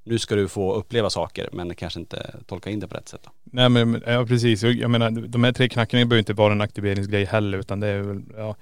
[0.04, 3.20] nu ska du få uppleva saker men kanske inte tolka in det på rätt sätt.
[3.24, 3.30] Då.
[3.44, 4.62] Nej men, ja precis.
[4.62, 8.00] Jag menar de här tre knackningarna behöver inte vara en aktiveringsgrej heller utan det är
[8.00, 8.56] väl, ja.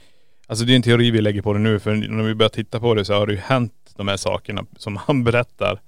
[0.46, 2.80] Alltså det är en teori vi lägger på det nu för när vi börjar titta
[2.80, 5.80] på det så har det ju hänt de här sakerna som han berättar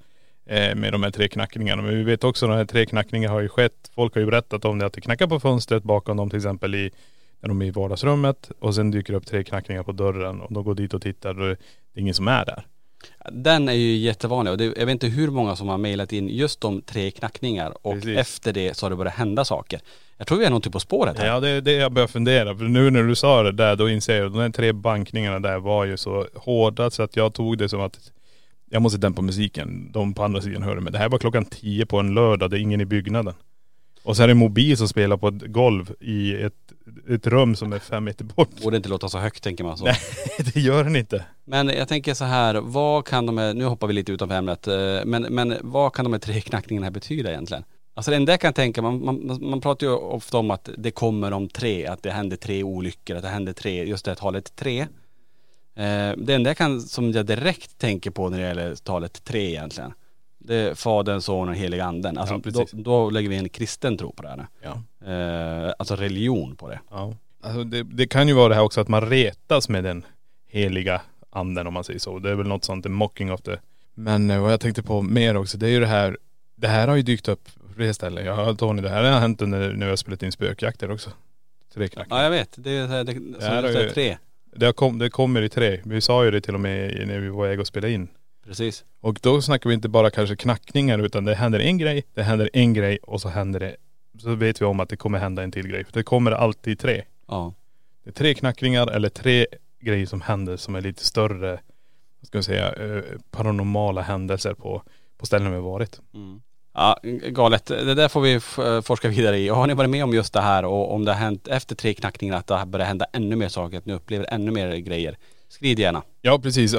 [0.46, 1.82] eh, med de här tre knackningarna.
[1.82, 3.90] Men vi vet också att de här tre knackningarna har ju skett.
[3.94, 6.74] Folk har ju berättat om det att det knackar på fönstret bakom dem till exempel
[6.74, 6.90] i
[7.40, 10.52] när de är i vardagsrummet och sen dyker det upp tre knackningar på dörren och
[10.52, 11.52] de går dit och tittar och det
[11.94, 12.66] är ingen som är där.
[13.32, 16.28] Den är ju jättevanlig och det, jag vet inte hur många som har mejlat in
[16.28, 18.18] just de tre knackningar och Precis.
[18.18, 19.80] efter det så har det börjat hända saker.
[20.18, 21.26] Jag tror vi är någonting på spåret här.
[21.26, 22.56] Ja det är det jag börjar fundera.
[22.56, 25.40] För nu när du sa det där då inser jag att de här tre bankningarna
[25.40, 28.12] där var ju så hårda så att jag tog det som att
[28.70, 29.92] jag måste dämpa musiken.
[29.92, 30.92] De på andra sidan hörde mig.
[30.92, 33.34] Det här var klockan tio på en lördag, det är ingen i byggnaden.
[34.06, 36.54] Och så är det en mobil som spelar på ett golv i ett,
[37.08, 38.62] ett rum som är fem meter bort.
[38.62, 39.84] Borde inte låta så högt tänker man så.
[39.84, 39.96] Nej
[40.54, 41.24] det gör den inte.
[41.44, 44.66] Men jag tänker så här, vad kan de här, nu hoppar vi lite utanför ämnet,
[44.66, 47.64] eh, men, men vad kan de här tre knackningarna här betyda egentligen?
[47.94, 50.90] Alltså det enda jag kan tänka, man, man, man pratar ju ofta om att det
[50.90, 54.16] kommer om tre, att det händer tre olyckor, att det händer tre, just det här
[54.16, 54.80] talet tre.
[54.80, 59.48] Eh, det enda jag kan, som jag direkt tänker på när det gäller talet tre
[59.48, 59.92] egentligen,
[60.46, 62.18] det är Fadern, Sonen och Heliga Anden.
[62.18, 62.70] Alltså Ja, då, precis.
[62.84, 64.46] då lägger vi en kristen tro på det här.
[64.62, 64.82] Ja.
[65.12, 66.80] Eh, alltså religion på det.
[66.90, 67.14] ja.
[67.42, 70.04] Alltså det, det kan ju vara det här också att man retas med den
[70.48, 72.18] heliga anden om man säger så.
[72.18, 73.56] Det är väl något sånt, en mocking of the.
[73.94, 76.18] Men eh, vad jag tänkte på mer också, det är ju det här,
[76.54, 78.26] det här har ju dykt upp på flera ställen.
[78.36, 81.10] Har Tony, det här har hänt under, när jag har spelat in spökjakter också.
[81.74, 82.18] Tre knackningar.
[82.18, 84.16] Ja jag vet, det är, det, det, Det som här just har ju- tre.
[84.56, 85.80] Det, har kom, det kommer i tre.
[85.84, 88.08] Vi sa ju det till och med i- när vi var väg att spela in.
[88.46, 88.84] Precis.
[89.00, 92.50] Och då snackar vi inte bara kanske knackningar utan det händer en grej, det händer
[92.52, 93.76] en grej och så händer det,
[94.22, 95.84] så vet vi om att det kommer hända en till grej.
[95.84, 97.02] För det kommer alltid tre.
[97.28, 97.54] Ja.
[98.04, 99.46] Det är tre knackningar eller tre
[99.80, 101.50] grejer som händer som är lite större,
[102.20, 104.82] vad ska jag säga, eh, paranormala händelser på,
[105.18, 106.00] på ställen vi varit.
[106.14, 106.40] Mm.
[106.74, 107.66] Ja, galet.
[107.66, 109.50] Det där får vi f- forska vidare i.
[109.50, 111.74] Och Har ni varit med om just det här och om det har hänt efter
[111.76, 114.76] tre knackningar att det har börjat hända ännu mer saker, att ni upplever ännu mer
[114.76, 115.16] grejer.
[115.48, 116.02] Skriv gärna.
[116.22, 116.74] Ja precis.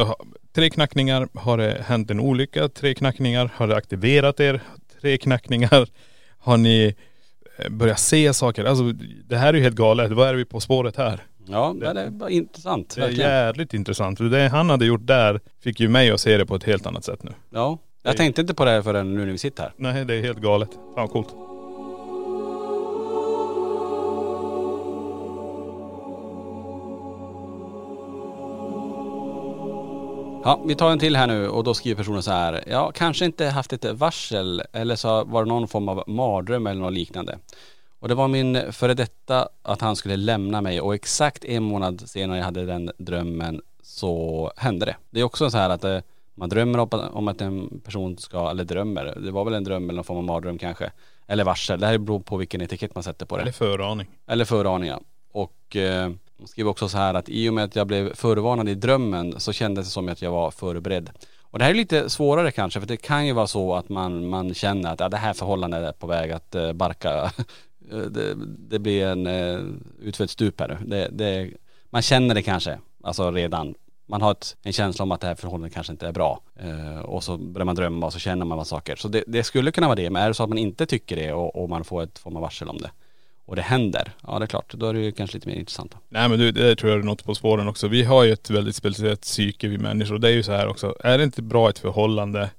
[0.55, 4.61] Tre knackningar har det hänt en olycka, tre knackningar har det aktiverat er,
[5.01, 5.87] tre knackningar
[6.39, 6.95] har ni
[7.57, 8.65] eh, börjat se saker.
[8.65, 8.83] Alltså
[9.25, 10.11] det här är ju helt galet.
[10.11, 11.23] Vad är vi på spåret här?
[11.49, 12.95] Ja, det, det är bara intressant.
[12.95, 13.29] Det är verkligen.
[13.29, 14.17] jävligt intressant.
[14.17, 16.85] För det han hade gjort där fick ju mig att se det på ett helt
[16.85, 17.31] annat sätt nu.
[17.49, 17.77] Ja.
[18.03, 19.73] Jag tänkte inte på det här förrän nu när vi sitter här.
[19.77, 20.69] Nej det är helt galet.
[20.73, 21.46] Fan vad coolt.
[30.43, 32.63] Ja, vi tar en till här nu och då skriver personen så här.
[32.67, 36.81] Ja, kanske inte haft ett varsel eller så var det någon form av mardröm eller
[36.81, 37.37] något liknande.
[37.99, 42.09] Och det var min före detta att han skulle lämna mig och exakt en månad
[42.09, 44.95] senare jag hade den drömmen så hände det.
[45.09, 45.99] Det är också så här att eh,
[46.35, 46.79] man drömmer
[47.15, 50.17] om att- en person ska, eller drömmer, det var väl en dröm eller någon form
[50.17, 50.91] av mardröm kanske.
[51.27, 53.41] Eller varsel, det här beror på vilken etikett man sätter på det.
[53.41, 54.07] Eller föraning.
[54.27, 54.99] Eller föraningar.
[55.31, 58.69] Och eh, hon skriver också så här att i och med att jag blev förvarnad
[58.69, 61.09] i drömmen så kändes det som att jag var förberedd.
[61.41, 64.27] Och det här är lite svårare kanske för det kan ju vara så att man,
[64.27, 67.31] man känner att ja, det här förhållandet är på väg att eh, barka.
[67.91, 68.35] Eh, det,
[68.69, 69.59] det blir en eh,
[70.01, 70.77] utfött stup här nu.
[70.87, 71.51] Det, det,
[71.89, 73.75] man känner det kanske, alltså redan.
[74.05, 76.41] Man har ett, en känsla om att det här förhållandet kanske inte är bra.
[76.55, 78.95] Eh, och så börjar man drömma och så känner man vad saker.
[78.95, 80.09] Så det, det skulle kunna vara det.
[80.09, 82.35] Men är det så att man inte tycker det och, och man får ett form
[82.35, 82.91] av varsel om det
[83.47, 85.91] och det händer, ja det är klart, då är det ju kanske lite mer intressant.
[85.91, 85.97] då.
[86.09, 87.87] Nej men du, det tror jag är något på spåren också.
[87.87, 90.19] Vi har ju ett väldigt speciellt psyke vi människor.
[90.19, 90.95] Det är ju så här också.
[90.99, 92.49] Är det inte bra ett förhållande,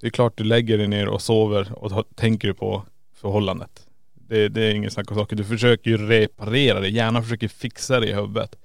[0.00, 2.82] det är klart du lägger dig ner och sover och tänker på
[3.14, 3.86] förhållandet.
[4.14, 5.36] Det, det är ingen snack om saker.
[5.36, 6.88] Du försöker ju reparera det.
[6.88, 8.56] Hjärnan försöker fixa det i huvudet.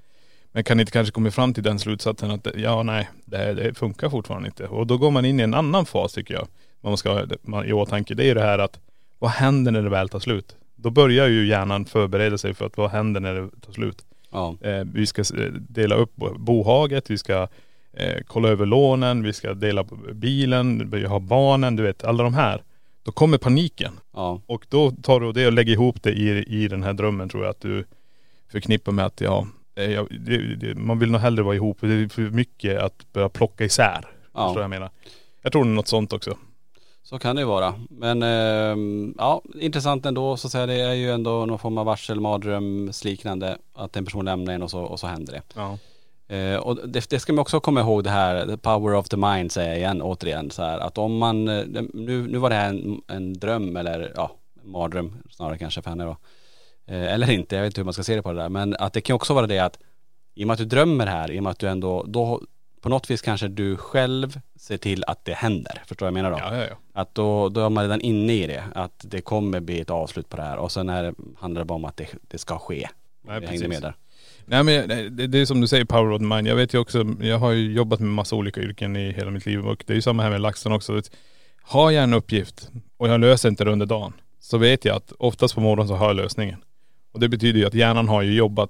[0.52, 3.74] Men kan inte kanske komma fram till den slutsatsen att ja nej, det, här, det
[3.74, 4.68] funkar fortfarande inte.
[4.68, 6.48] Och då går man in i en annan fas tycker jag.
[6.82, 8.14] Man ska ha i åtanke.
[8.14, 8.80] Det är ju det här att
[9.20, 10.56] vad händer när det väl tar slut?
[10.86, 14.06] Då börjar ju hjärnan förbereda sig för att vad händer när det tar slut?
[14.32, 14.56] Ja.
[14.62, 17.48] Eh, vi ska eh, dela upp bo- bohaget, vi ska
[17.94, 22.24] eh, kolla över lånen, vi ska dela på bilen, vi har barnen, du vet alla
[22.24, 22.64] de här.
[23.04, 24.00] Då kommer paniken.
[24.14, 24.42] Ja.
[24.46, 27.44] Och då tar du det och lägger ihop det i, i den här drömmen tror
[27.44, 27.86] jag att du
[28.52, 31.78] förknippar med att ja, eh, ja det, det, man vill nog hellre vara ihop.
[31.82, 34.06] Det är för mycket att börja plocka isär.
[34.34, 34.48] Ja.
[34.48, 34.90] Förstår jag menar?
[35.42, 36.38] Jag tror det är något sånt också.
[37.06, 37.74] Så kan det ju vara.
[37.90, 40.66] Men ehm, ja, intressant ändå så att säga.
[40.66, 43.58] Det är ju ändå någon form av varsel, mardrömsliknande.
[43.74, 45.42] Att en person lämnar en och så, och så händer det.
[45.56, 45.78] Ja.
[46.36, 49.18] Eh, och det, det ska man också komma ihåg det här, the power of the
[49.18, 50.80] mind säger jag igen, återigen så här.
[50.80, 54.32] Att om man, eh, nu, nu var det här en, en dröm eller ja,
[54.64, 56.18] mardröm snarare kanske för henne då.
[56.86, 58.50] Eh, eller inte, jag vet inte hur man ska se det på det där.
[58.50, 59.80] Men att det kan också vara det att
[60.36, 62.42] i och med att du drömmer här, i och med att du ändå, då
[62.86, 65.82] på något vis kanske du själv ser till att det händer.
[65.88, 66.38] Förstår du vad jag menar då?
[66.38, 67.02] Ja, ja, ja.
[67.02, 68.64] Att då, då är man redan inne i det.
[68.76, 70.58] Att det kommer bli ett avslut på det här.
[70.58, 72.88] Och sen är, handlar det bara om att det, det ska ske.
[73.28, 73.96] Nej, Vi hängde med där.
[74.46, 76.48] Nej men det, det är som du säger, power of the mind.
[76.48, 79.46] Jag vet ju också, jag har ju jobbat med massa olika yrken i hela mitt
[79.46, 81.02] liv och det är ju samma här med LaxTon också.
[81.62, 85.12] Har jag en uppgift och jag löser inte det under dagen, så vet jag att
[85.20, 86.64] oftast på morgonen så har jag lösningen.
[87.14, 88.70] Och det betyder ju att hjärnan har ju jobbat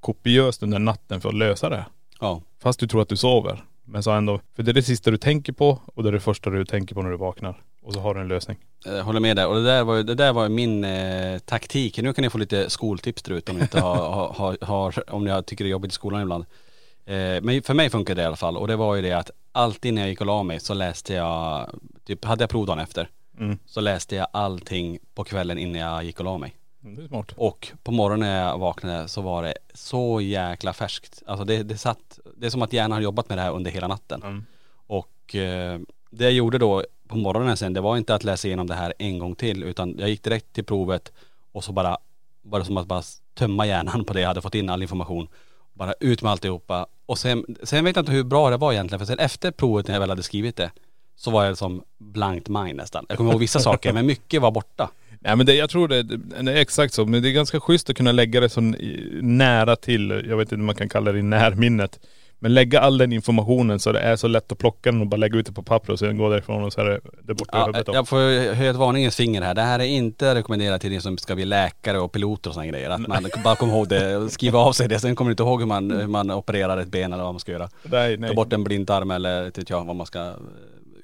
[0.00, 1.84] kopiöst under natten för att lösa det.
[2.20, 2.42] Ja.
[2.62, 3.64] Fast du tror att du sover.
[3.84, 6.20] Men så ändå, för det är det sista du tänker på och det är det
[6.20, 7.62] första du tänker på när du vaknar.
[7.82, 8.56] Och så har du en lösning.
[8.84, 9.46] Jag håller med där.
[9.48, 11.98] Och det där var, det där var min eh, taktik.
[11.98, 15.14] Nu kan ni få lite skoltips där ute om ni inte har, har, har, har,
[15.14, 16.44] om ni tycker det är jobbigt i skolan ibland.
[17.06, 18.56] Eh, men för mig funkar det i alla fall.
[18.56, 21.14] Och det var ju det att alltid när jag gick och la mig så läste
[21.14, 21.70] jag,
[22.04, 23.58] typ hade jag prov dagen efter, Mm.
[23.66, 26.56] så läste jag allting på kvällen innan jag gick och la mig.
[26.94, 27.32] Det är smart.
[27.36, 31.22] Och på morgonen när jag vaknade så var det så jäkla färskt.
[31.26, 33.70] Alltså det, det satt, det är som att hjärnan har jobbat med det här under
[33.70, 34.22] hela natten.
[34.22, 34.44] Mm.
[34.86, 38.66] Och eh, det jag gjorde då på morgonen sen, det var inte att läsa igenom
[38.66, 41.12] det här en gång till utan jag gick direkt till provet
[41.52, 41.98] och så bara,
[42.42, 43.02] bara som att bara
[43.34, 45.28] tömma hjärnan på det jag hade fått in all information.
[45.72, 46.86] Bara ut med alltihopa.
[47.06, 49.86] Och sen, sen vet jag inte hur bra det var egentligen för sen efter provet
[49.86, 50.70] när jag väl hade skrivit det
[51.16, 53.06] så var jag som blankt mind nästan.
[53.08, 54.90] Jag kommer ihåg vissa saker men mycket var borta.
[55.26, 57.06] Nej men det, jag tror det, det är exakt så.
[57.06, 58.60] Men det är ganska schysst att kunna lägga det så
[59.22, 62.00] nära till, jag vet inte om man kan kalla det i närminnet.
[62.38, 65.16] Men lägga all den informationen så det är så lätt att plocka den och bara
[65.16, 67.58] lägga ut det på papper och sen gå därifrån och så är det, det borta
[67.58, 67.88] Ja, huvudet.
[67.94, 69.54] jag får höja ett varningens finger här.
[69.54, 72.70] Det här är inte rekommenderat till er som ska bli läkare och piloter och sådana
[72.70, 72.90] grejer.
[72.90, 74.98] Att man bara kommer ihåg det skriva av sig det.
[75.00, 77.40] Sen kommer du inte ihåg hur man, hur man opererar ett ben eller vad man
[77.40, 77.68] ska göra.
[77.82, 78.28] Nej, nej.
[78.28, 80.32] Ta bort en blindtarm eller inte vet jag vad man ska eh,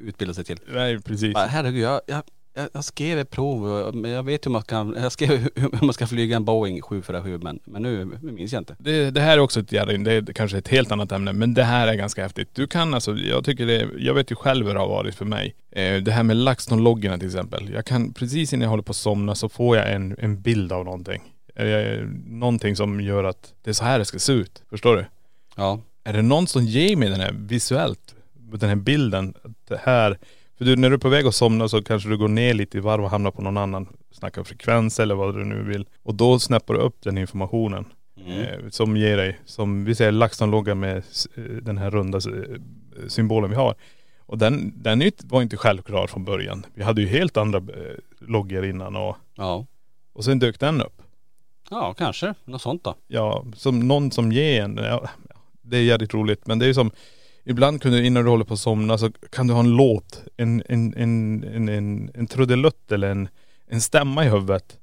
[0.01, 0.59] utbilda sig till.
[0.73, 1.37] Nej precis.
[1.37, 2.23] Herregud, jag, jag,
[2.55, 5.93] jag jag skrev ett prov, men jag vet hur man kan, jag skrev hur man
[5.93, 8.77] ska flyga en Boeing 747 men, men nu minns jag inte.
[8.79, 11.55] Det, det här är också ett, jävla- det är kanske ett helt annat ämne, men
[11.55, 12.49] det här är ganska häftigt.
[12.55, 15.25] Du kan alltså, jag tycker det, jag vet ju själv hur det har varit för
[15.25, 15.55] mig.
[15.71, 17.71] Eh, det här med LaxTon-loggarna till exempel.
[17.73, 20.73] Jag kan, precis innan jag håller på att somna så får jag en, en bild
[20.73, 21.23] av någonting.
[21.55, 24.63] Eh, någonting som gör att det är så här det ska se ut.
[24.71, 25.05] Förstår du?
[25.57, 25.81] Ja.
[26.05, 30.19] Är det någon som ger mig den här visuellt, den här bilden, att det här,
[30.63, 32.79] för du, när du är på väg att somna så kanske du går ner lite
[32.79, 35.87] i varv och hamnar på någon annan, snackar frekvens eller vad du nu vill.
[36.03, 37.85] Och då snappar du upp den informationen.
[38.27, 40.97] Eh, som ger dig, som vi säger LaxTon-loggan med
[41.37, 42.59] eh, den här runda eh,
[43.09, 43.75] symbolen vi har.
[44.19, 46.67] Och den, den var inte självklar från början.
[46.75, 49.67] Vi hade ju helt andra eh, loggor innan och, Ja.
[50.13, 51.03] och sen dök den upp.
[51.71, 52.35] Ja, kanske.
[52.45, 52.95] Något sånt då.
[53.09, 55.09] Ja, som någon som ger en, ja,
[55.63, 56.47] det är jävligt roligt.
[56.47, 56.91] Men det är ju som,
[57.45, 60.23] ibland kunde du innan du håller på att somna så kan du ha en låt,
[60.37, 63.29] en, en, en, en, en, en trudelutt eller en,
[63.67, 64.79] en stämma i huvudet.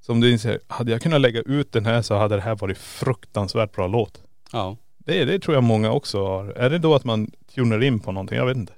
[0.00, 2.78] Som du inser, hade jag kunnat lägga ut den här så hade det här varit
[2.78, 4.22] fruktansvärt bra låt.
[4.52, 4.76] Ja.
[4.98, 6.44] Det, det tror jag många också har.
[6.46, 8.38] Är det då att man tunar in på någonting?
[8.38, 8.72] Jag vet inte.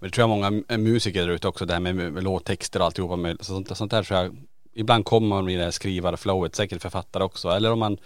[0.00, 2.80] Men det tror jag många m- musiker där ute också, det här med, med låttexter
[2.80, 4.36] och alltihopa med sånt, sånt där tror jag,
[4.74, 7.98] ibland kommer man med det här skrivarflowet, säkert författare också, eller om man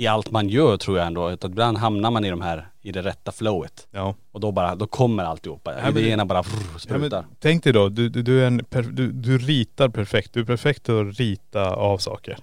[0.00, 2.92] i allt man gör tror jag ändå, att ibland hamnar man i de här, i
[2.92, 3.88] det rätta flowet.
[3.90, 4.14] Ja.
[4.32, 5.74] Och då bara, då kommer alltihopa.
[5.82, 7.22] men- Idéerna bara vrr, ja sprutar.
[7.22, 10.32] men, tänk dig då, du, du, du, är en du, du ritar perfekt.
[10.32, 12.38] Du är perfekt att rita av saker.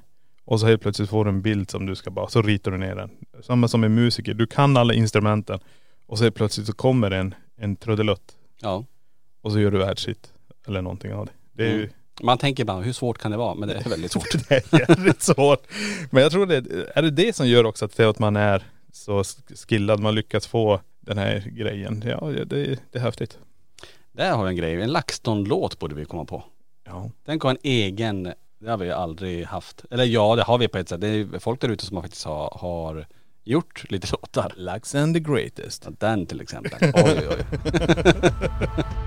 [0.46, 2.78] Och så helt plötsligt får du en bild som du ska bara, så ritar du
[2.78, 3.10] ner den.
[3.44, 5.60] Samma som en musiker, du kan alla instrumenten.
[6.06, 8.32] Och så helt plötsligt så kommer en, en trudelutt.
[8.62, 8.86] Ja.
[9.42, 10.34] Och så gör du världshit.
[10.68, 11.32] Eller någonting av det.
[11.54, 11.90] Det är ju Mm.
[12.22, 13.56] Man tänker ibland, hur svårt kan det vara?
[13.56, 14.32] Men det är väldigt svårt.
[14.50, 15.68] Det är jävligt svårt.
[16.12, 16.56] Men jag tror det,
[16.96, 19.24] är det det som gör också att, att man är så
[19.68, 22.04] skillad, man lyckas få den här grejen.
[22.06, 22.46] Ja, det,
[22.92, 23.38] det är häftigt.
[24.12, 26.44] Där har vi en grej, en LaxTon-låt borde vi komma på.
[26.86, 27.10] Ja.
[27.26, 28.24] Den kan en egen,
[28.60, 29.86] det har vi aldrig haft.
[29.92, 31.02] Eller ja, det har vi på ett sätt.
[31.02, 33.06] Det är folk där ute som faktiskt har, har
[33.44, 34.54] gjort lite låtar.
[34.56, 35.88] Lax and the greatest.
[36.00, 36.80] Den till exempel.
[36.94, 37.46] Oj, oj,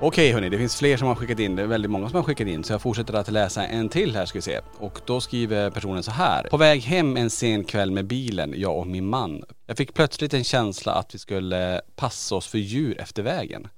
[0.00, 1.56] Okej hörni, det finns fler som har skickat in.
[1.56, 2.64] Det är väldigt många som har skickat in.
[2.64, 4.60] Så jag fortsätter att läsa en till här ska vi se.
[4.78, 6.42] Och då skriver personen så här.
[6.42, 9.44] På väg hem en sen kväll med bilen, jag och min man.
[9.66, 13.68] Jag fick plötsligt en känsla att vi skulle passa oss för djur efter vägen.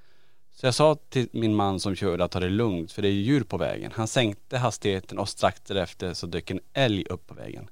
[0.60, 3.12] Så jag sa till min man som körde att ta det lugnt för det är
[3.12, 3.92] djur på vägen.
[3.94, 7.68] Han sänkte hastigheten och strax därefter så dök en älg upp på vägen.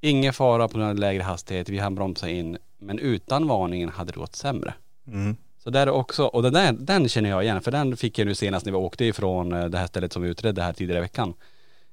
[0.00, 2.58] Ingen fara på av lägre hastighet, vi hann bromsa in.
[2.78, 4.74] Men utan varningen hade det gått sämre.
[5.06, 5.36] Mm.
[5.58, 8.26] Så där är också, och den där, den känner jag igen för den fick jag
[8.26, 10.98] nu senast när vi åkte ifrån eh, det här stället som vi utredde här tidigare
[10.98, 11.34] i veckan.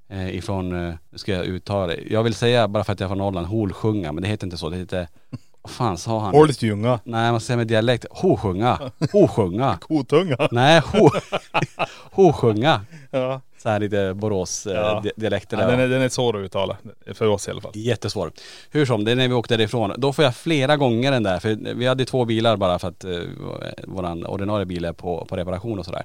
[0.07, 3.05] Eh, ifrån, eh, nu ska jag uttala det, jag vill säga bara för att jag
[3.05, 5.07] är från Norrland, Holsjunga, men det heter inte så, det heter,
[5.67, 6.35] vad fan sa han?
[6.35, 6.99] Ålsljunga.
[7.03, 9.77] Nej man säger med dialekt, Hosjunga, Hosjunga.
[9.81, 10.37] Kotunga.
[10.51, 11.09] Nej, ho,
[12.11, 12.81] Hosjunga.
[13.11, 13.41] Ja.
[13.57, 15.03] Så här lite Borås eh, Ja.
[15.03, 15.11] ja
[15.49, 15.67] där.
[15.67, 16.77] den, är, den är svår att uttala.
[17.13, 17.71] För oss i alla fall.
[17.75, 18.31] Jättesvår.
[18.71, 19.93] Hur som, det är när vi åkte därifrån.
[19.97, 23.03] Då får jag flera gånger den där, för vi hade två bilar bara för att
[23.03, 23.11] eh,
[23.87, 26.03] våran ordinarie bil är på, på reparation och sådär.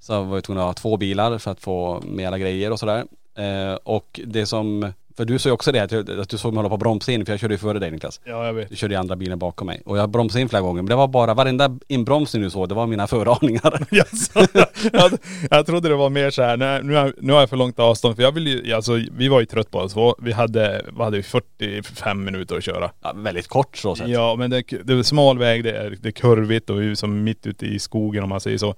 [0.00, 2.78] Så var vi tvungna att ha två bilar för att få med alla grejer och
[2.78, 3.04] sådär.
[3.34, 6.52] Eh, och det som, för du sa ju också det, att, jag- att du såg
[6.52, 8.20] mig hålla på att bromsa in, för jag körde ju före dig Niklas.
[8.24, 8.68] Ja jag vet.
[8.70, 9.82] Du körde i andra bilen bakom mig.
[9.84, 12.74] Och jag bromsade in flera gånger, men det var bara, varenda inbromsning du såg, det
[12.74, 13.86] var mina föraningar.
[13.90, 14.46] Jaså?
[14.92, 15.12] jag,
[15.50, 17.78] jag trodde det var mer så här, nej, nu, har, nu har jag för långt
[17.78, 19.94] avstånd för jag vill ju, alltså vi var ju trött på oss.
[20.22, 22.90] Vi hade, vad hade vi, 45 minuter att köra.
[23.02, 24.08] Ja, väldigt kort så sett.
[24.08, 26.94] Ja men det, det är smal väg, det är, det är kurvigt och vi är
[26.94, 28.74] som mitt ute i skogen om man säger så.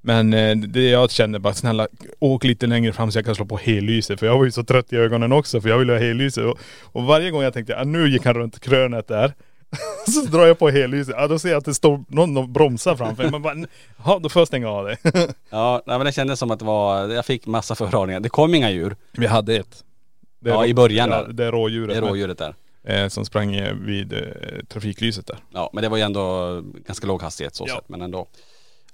[0.00, 3.44] Men eh, det jag kände bara, snälla åk lite längre fram så jag kan slå
[3.44, 4.18] på hellyset.
[4.20, 6.44] För jag var ju så trött i ögonen också för jag ville ha hellyset.
[6.44, 9.32] Och, och varje gång jag tänkte, ja, nu gick han runt krönet där.
[10.10, 12.96] så drar jag på hellyset, ja då ser jag att det står någon och bromsar
[12.96, 13.32] framför mig.
[13.32, 13.54] Men bara,
[14.04, 14.96] ja då får jag stänga av det.
[15.50, 18.20] Ja, men det kändes som att det var, jag fick massa föraningar.
[18.20, 18.96] Det kom inga djur.
[19.12, 19.84] Vi hade ett.
[20.40, 21.32] Det Ja, i början ja, där.
[21.32, 21.88] Det är rådjuret.
[21.88, 22.54] Det är rådjuret där.
[22.84, 24.20] Eh, som sprang eh, vid eh,
[24.68, 25.36] trafiklyset där.
[25.52, 27.74] Ja, men det var ju ändå ganska låg hastighet så Ja.
[27.74, 28.26] sett, men ändå.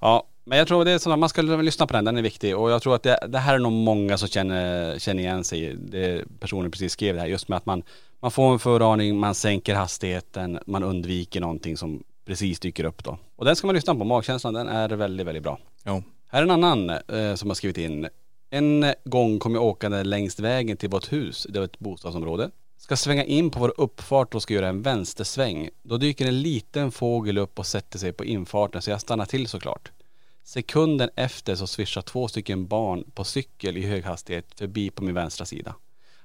[0.01, 2.57] Ja, men jag tror det är sådana, man ska lyssna på den, den är viktig.
[2.57, 5.77] Och jag tror att det, det här är nog många som känner, känner igen sig
[5.77, 7.29] det personen precis skrev det här.
[7.29, 7.83] Just med att man,
[8.21, 13.19] man får en föraning, man sänker hastigheten, man undviker någonting som precis dyker upp då.
[13.37, 15.59] Och den ska man lyssna på, magkänslan den är väldigt, väldigt bra.
[15.83, 16.03] Ja.
[16.29, 18.09] Här är en annan eh, som har skrivit in.
[18.51, 22.51] En gång kom jag åkande längs vägen till vårt hus, det var ett bostadsområde.
[22.79, 25.69] Ska svänga in på vår uppfart och ska göra en vänstersväng.
[25.83, 29.49] Då dyker en liten fågel upp och sätter sig på infarten så jag stannar till
[29.49, 29.93] såklart.
[30.47, 35.15] Sekunden efter så svischar två stycken barn på cykel i hög hastighet förbi på min
[35.15, 35.75] vänstra sida.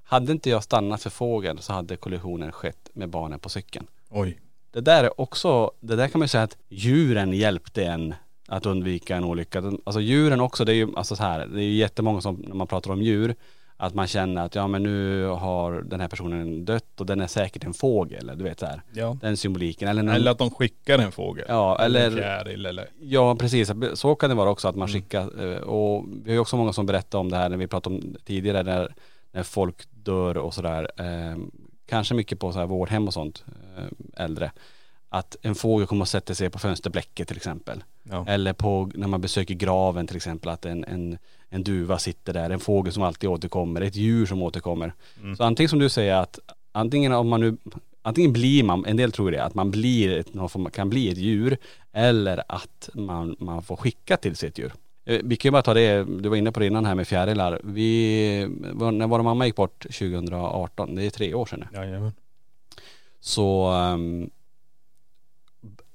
[0.04, 3.88] Hade inte jag stannat för fågeln så hade kollisionen skett med barnen på cykeln.
[4.10, 4.40] Oj.
[4.72, 8.16] Det där är också, det där kan man ju säga att djuren hjälpte en
[8.48, 9.64] att undvika en olycka.
[9.84, 12.56] Alltså djuren också, det är ju alltså så här, det är ju jättemånga som, när
[12.56, 13.36] man pratar om djur,
[13.84, 17.28] att man känner att ja men nu har den här personen dött och den är
[17.28, 18.82] säkert en fågel, du vet så här.
[18.94, 19.18] Ja.
[19.22, 19.88] Den symboliken.
[19.88, 21.46] Eller, någon, Eller att de skickar en fågel.
[21.48, 22.88] Ja, en eller- fjäril eller..
[23.00, 25.02] Ja precis, så kan det vara också att man Mm.
[25.02, 27.68] skickar eh, och vi har ju också många som berättar om det här när vi
[27.68, 28.94] pratade om tidigare när,
[29.32, 30.92] när folk dör och sådär.
[30.98, 31.38] Eh,
[31.86, 33.44] kanske mycket på så här vårdhem och sånt,
[33.78, 34.52] eh, äldre.
[35.10, 37.84] Att en fågel kommer och sätter sig på fönsterblecket till exempel.
[38.04, 38.26] Ja.
[38.28, 41.18] Eller på, när man besöker graven till exempel, att en, en,
[41.54, 44.94] en duva sitter där, en fågel som alltid återkommer, ett djur som återkommer.
[45.22, 45.36] Mm.
[45.36, 46.40] Så antingen som du säger att
[46.72, 47.58] antingen om man nu,
[48.02, 50.28] antingen blir man, en del tror det, att man blir, ett,
[50.74, 51.58] kan bli ett djur
[51.92, 54.74] eller att man, man får skicka till sig ett djur.
[55.06, 57.08] Eh, Vi kan ju bara ta det, du var inne på det innan här med
[57.08, 57.62] fjärilar.
[57.64, 61.78] Vi, när vår mamma gick bort 2018, det är tre år sedan nu.
[61.78, 62.14] Jajamän.
[63.20, 64.30] Så um,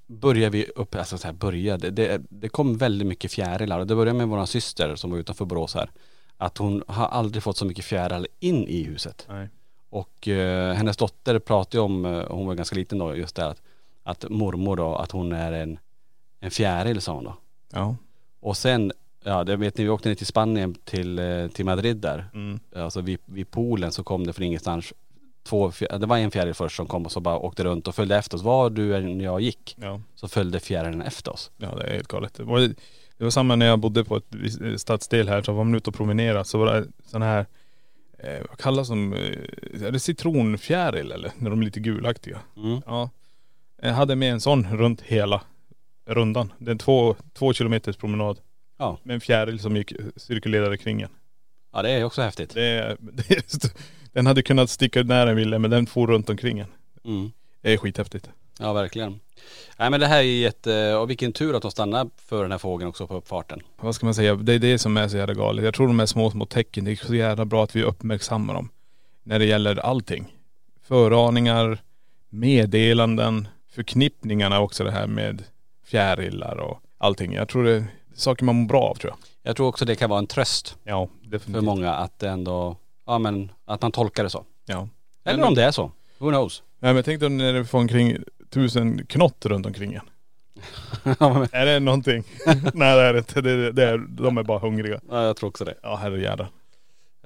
[0.07, 3.95] började vi upp, alltså så här började, det, det kom väldigt mycket fjärilar och det
[3.95, 5.91] började med våran syster som var utanför Borås här.
[6.37, 9.27] Att hon har aldrig fått så mycket fjärilar in i huset.
[9.29, 9.49] Nej.
[9.91, 13.63] Och eh, hennes dotter pratade om, eh, hon var ganska liten då, just det att,
[14.03, 15.79] att mormor då, att hon är en,
[16.41, 17.37] en fjäril sa hon då.
[17.73, 17.97] Ja.
[18.41, 18.93] Och sen,
[19.25, 22.31] ja det vet ni, vi åkte ner till Spanien till, eh, till Madrid där.
[22.35, 22.61] Mm.
[22.77, 24.93] Alltså vid, vid poolen så kom det från ingenstans
[25.47, 28.16] två, det var en fjäril först som kom och så bara åkte runt och följde
[28.16, 28.42] efter oss.
[28.42, 30.01] Var du än jag gick Ja.
[30.14, 31.51] så följde fjärilen efter oss.
[31.57, 32.34] Ja det är helt galet.
[32.34, 35.64] Det var, det var samma när jag bodde på ett vis- stadsdel här, så var
[35.64, 37.47] man ute och promenerade så var det sådana här,
[38.18, 41.32] eh, vad kallas de, eh, är det citronfjäril eller?
[41.38, 42.38] När de är lite gulaktiga.
[42.57, 42.80] Mm.
[42.86, 43.11] Ja.
[43.82, 45.42] Jag hade med en sån runt hela
[46.09, 46.53] rundan.
[46.59, 48.38] Det är en två, två kilometers promenad.
[48.78, 48.99] Ja.
[49.03, 51.09] Med en fjäril som gick, cirkulerade kring en.
[51.72, 52.55] Ja det är också häftigt.
[52.55, 53.42] Det, är- det är,
[54.17, 56.67] den hade kunnat sticka ut när den ville men den for runt omkring en.
[57.05, 57.33] Mm.
[57.62, 58.31] Det är skithäftigt.
[58.59, 59.21] Ja verkligen.
[59.79, 62.59] Nej men det här är jätte, och vilken tur att de stannar för den här
[62.59, 63.61] fågeln också på uppfarten.
[63.81, 65.64] Vad ska man säga, det är det som är så jävla galet.
[65.64, 68.55] Jag tror de här små, små tecken, det är så jävla bra att vi uppmärksammar
[68.55, 68.69] dem.
[69.23, 70.37] När det gäller allting.
[70.83, 71.79] Föraningar,
[72.29, 75.45] meddelanden, förknippningarna också det här med
[75.85, 77.33] fjärilar och allting.
[77.33, 79.19] Jag tror det är saker man mår bra av tror jag.
[79.43, 81.64] Jag tror också det kan vara en tröst Ja, för definitivt.
[81.64, 82.77] många att det ändå,
[83.07, 84.45] ja men att man tolkar det så.
[84.67, 84.89] Ja.
[85.25, 85.91] Eller Men- om det är så.
[86.19, 86.63] Who knows?
[86.79, 88.17] Nej men tänk dig när det får omkring
[88.51, 90.01] tusen knott runt omkring en.
[91.21, 92.23] Ja, Är det någonting?
[92.75, 93.41] Nej det är det inte.
[93.73, 95.01] Det är, de är bara hungriga.
[95.11, 95.75] ja jag tror också det.
[95.83, 96.49] Ja herrejävlar.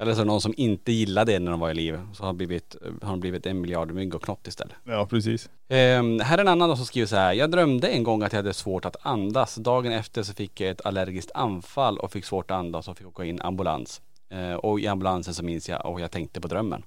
[0.00, 2.00] Eller så är det någon som inte gillade det när de var i liv.
[2.14, 4.74] Så har, blivit, har de blivit en miljard mygg och knott istället.
[4.84, 5.48] Ja precis.
[5.68, 7.32] Ehm, här är en annan då som skriver så här.
[7.32, 9.54] Jag drömde en gång att jag hade svårt att andas.
[9.54, 13.06] Dagen efter så fick jag ett allergiskt anfall och fick svårt att andas och fick
[13.06, 14.00] åka in ambulans.
[14.30, 16.82] Eh, och i ambulansen så minns jag och jag tänkte på drömmen.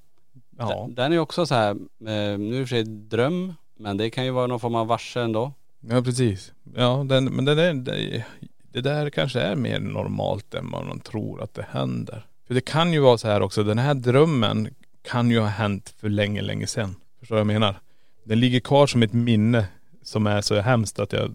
[0.58, 0.68] Ja.
[0.68, 4.10] Den, den är också så här, eh, nu är det för sig dröm, men det
[4.10, 5.54] kan ju vara någon form av varsel ändå.
[5.80, 6.54] Ja precis.
[6.76, 8.26] Ja den, men det där, det,
[8.72, 12.26] det där kanske är mer normalt än vad man tror att det händer.
[12.48, 14.70] För det kan ju vara så här också, den här drömmen
[15.02, 16.96] kan ju ha hänt för länge, länge sedan.
[17.20, 17.80] Förstår du vad jag menar?
[18.24, 19.66] Den ligger kvar som ett minne
[20.02, 21.32] som är så hemskt att jag,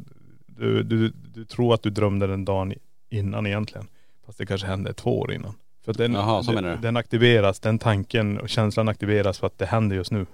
[0.46, 2.74] du, du, du tror att du drömde den dagen
[3.10, 3.86] innan egentligen.
[4.26, 5.54] Fast det kanske hände två år innan.
[5.90, 6.76] Att den, Jaha, så menar du?
[6.76, 10.26] den aktiveras, den tanken och känslan aktiveras för att det händer just nu.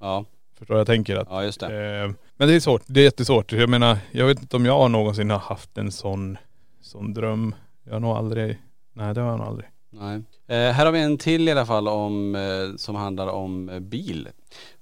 [0.00, 0.24] Ja,
[0.58, 1.16] Förstår du vad jag tänker?
[1.16, 1.66] Att ja just det.
[2.04, 3.52] Eh, Men det är svårt, det är jättesvårt.
[3.52, 6.38] Jag menar, jag vet inte om jag någonsin har haft en sån,
[6.80, 7.54] sån dröm.
[7.84, 8.58] Jag har nog aldrig,
[8.92, 9.68] nej det har jag nog aldrig.
[9.90, 10.22] Nej.
[10.48, 13.78] Eh, här har vi en till i alla fall om, eh, som handlar om eh,
[13.80, 14.28] bil.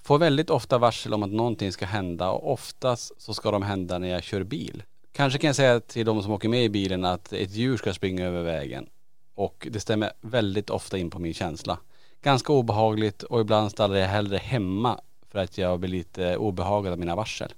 [0.03, 3.99] Får väldigt ofta varsel om att någonting ska hända och oftast så ska de hända
[3.99, 4.83] när jag kör bil.
[5.13, 7.93] Kanske kan jag säga till de som åker med i bilen att ett djur ska
[7.93, 8.87] springa över vägen.
[9.35, 11.79] Och det stämmer väldigt ofta in på min känsla.
[12.23, 16.99] Ganska obehagligt och ibland stannar jag hellre hemma för att jag blir lite obehagad av
[16.99, 17.53] mina varsel.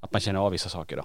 [0.00, 1.02] Att man känner av vissa saker då.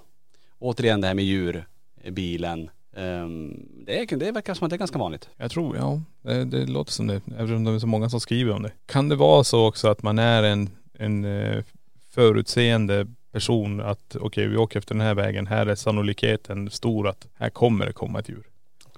[0.59, 1.67] Återigen det här med djur,
[2.01, 2.69] eh, bilen.
[2.95, 5.29] Ehm, det, är, det verkar som att det är ganska vanligt.
[5.37, 7.15] Jag tror, ja, det, det låter som det.
[7.15, 8.71] Eftersom det är så många som skriver om det.
[8.85, 11.63] Kan det vara så också att man är en, en eh,
[12.09, 17.27] förutseende person att okej vi åker efter den här vägen, här är sannolikheten stor att
[17.33, 18.43] här kommer det komma ett djur.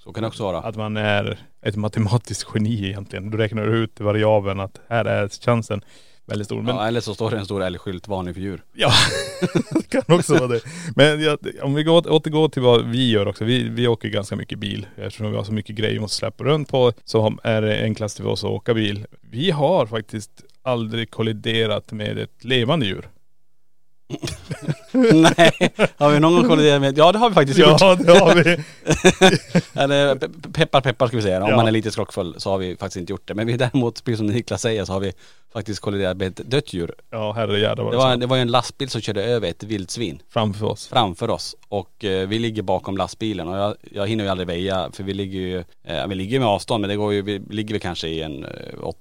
[0.05, 0.57] Så kan det också vara.
[0.57, 3.29] Att man är ett matematiskt geni egentligen.
[3.29, 5.81] Du räknar ut variabeln att här är chansen
[6.25, 6.61] väldigt stor.
[6.61, 8.63] Men Ja, eller så står det en stor älgskylt, varning för djur.
[8.73, 8.91] Ja,
[9.71, 10.61] det kan också vara det.
[10.95, 13.45] Men jag, om vi går, återgår till vad vi gör också.
[13.45, 14.87] Vi, vi åker ganska mycket bil.
[14.97, 18.17] Eftersom vi har så mycket grejer vi måste släppa runt på så är det enklast
[18.17, 19.05] för oss att åka bil.
[19.21, 20.31] Vi har faktiskt
[20.61, 23.09] aldrig kolliderat med ett levande djur.
[25.13, 26.97] Nej, har vi någon gång kolliderat med?
[26.97, 27.81] Ja det har vi faktiskt gjort.
[27.81, 28.57] Ja det har vi.
[29.81, 31.43] Eller pe- peppar peppar ska vi säga.
[31.43, 31.55] Om Ja.
[31.55, 33.33] man är lite skrockfull så har vi faktiskt inte gjort det.
[33.33, 35.13] Men vi däremot, precis som Niklas säger, så har vi
[35.53, 36.93] faktiskt kolliderat med ett dött djur.
[37.11, 39.47] Ja herrejävlar vad Det det var, var det var ju en lastbil som körde över
[39.49, 40.87] ett vildsvin framför oss.
[40.87, 41.55] framför oss.
[41.67, 45.13] Och eh, vi ligger bakom lastbilen och jag, jag hinner ju aldrig väja för vi
[45.13, 48.07] ligger ju, eh, vi ligger med avstånd men det går ju, vi ligger väl kanske
[48.07, 48.49] i en eh,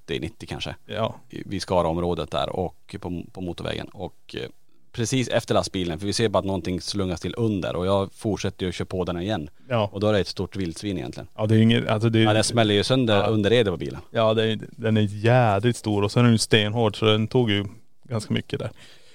[0.09, 0.75] 80-90 kanske.
[0.87, 1.15] Ja.
[1.31, 3.87] vid Skaraområdet där och på, på motorvägen.
[3.89, 4.49] Och eh,
[4.95, 8.67] precis efter lastbilen, för vi ser bara att någonting slungas till under och jag fortsätter
[8.67, 9.51] ju att köra på den igen.
[9.69, 9.91] Ja.
[9.93, 11.29] Och då är det ett stort vildsvin egentligen.
[11.37, 13.27] Ja det är inget, alltså det Ja är, den smäller ju sönder Ja.
[13.27, 14.01] underredet på bilen.
[14.11, 17.29] Ja det är, den är jädrigt stor och sen är den ju stenhård så den
[17.29, 17.65] tog ju
[18.05, 18.71] ganska mycket där.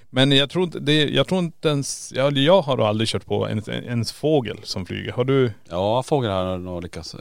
[0.09, 3.49] Men jag tror inte, det, jag tror inte ens, jag, jag har aldrig kört på
[3.49, 5.11] ens, ens fågel som flyger.
[5.11, 5.51] Har du?
[5.69, 7.15] Ja fåglar har nog lyckats.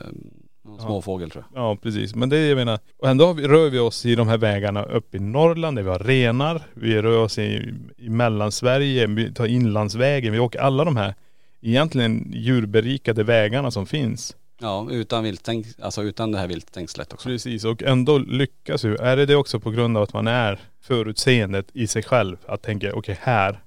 [0.79, 1.63] Eh, Småfågel tror jag.
[1.63, 2.79] Ja precis, men det är jag menar.
[2.99, 5.83] Och ändå har vi, rör vi oss i de här vägarna upp i Norrland där
[5.83, 6.63] vi har renar.
[6.75, 11.15] Vi rör oss i, i Mellansverige, vi tar inlandsvägen, vi åker alla de här
[11.61, 14.37] egentligen djurberikade vägarna som finns.
[14.61, 17.29] Ja, utan viltstäng, alltså utan det här viltstängslet också.
[17.29, 18.97] Precis, och ändå lyckas vi.
[19.01, 22.37] Är det det också på grund av att man är förutseendet i sig själv?
[22.47, 23.61] Att tänka, okej här.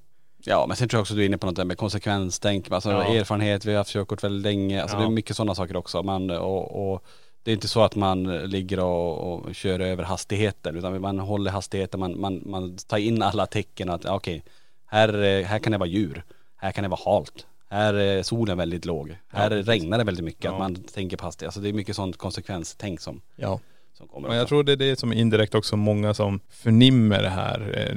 [0.44, 2.90] Ja men sen tror jag också du är inne på något där med konsekvenstänk, alltså
[2.90, 3.04] Ja.
[3.14, 5.00] erfarenhet, vi har haft körkort väldigt länge, alltså Ja.
[5.00, 6.02] det är mycket sådana saker också.
[6.02, 7.04] Man, och, och
[7.42, 11.50] det är inte så att man ligger och, och kör över hastigheten utan man håller
[11.50, 14.44] hastigheten, man, man, man tar in alla tecken att ja, okej,
[14.86, 16.24] här, eh, här kan det vara djur,
[16.56, 20.44] här kan det vara halt, här är solen väldigt låg, här regnar det väldigt mycket,
[20.44, 20.52] Ja.
[20.52, 21.48] att man tänker på hastighet.
[21.48, 23.60] Alltså det är mycket sånt konsekvenstänk som, Ja.
[23.92, 24.28] som kommer.
[24.28, 24.48] Men jag också.
[24.48, 27.88] tror det är det som indirekt också många som förnimmer det här.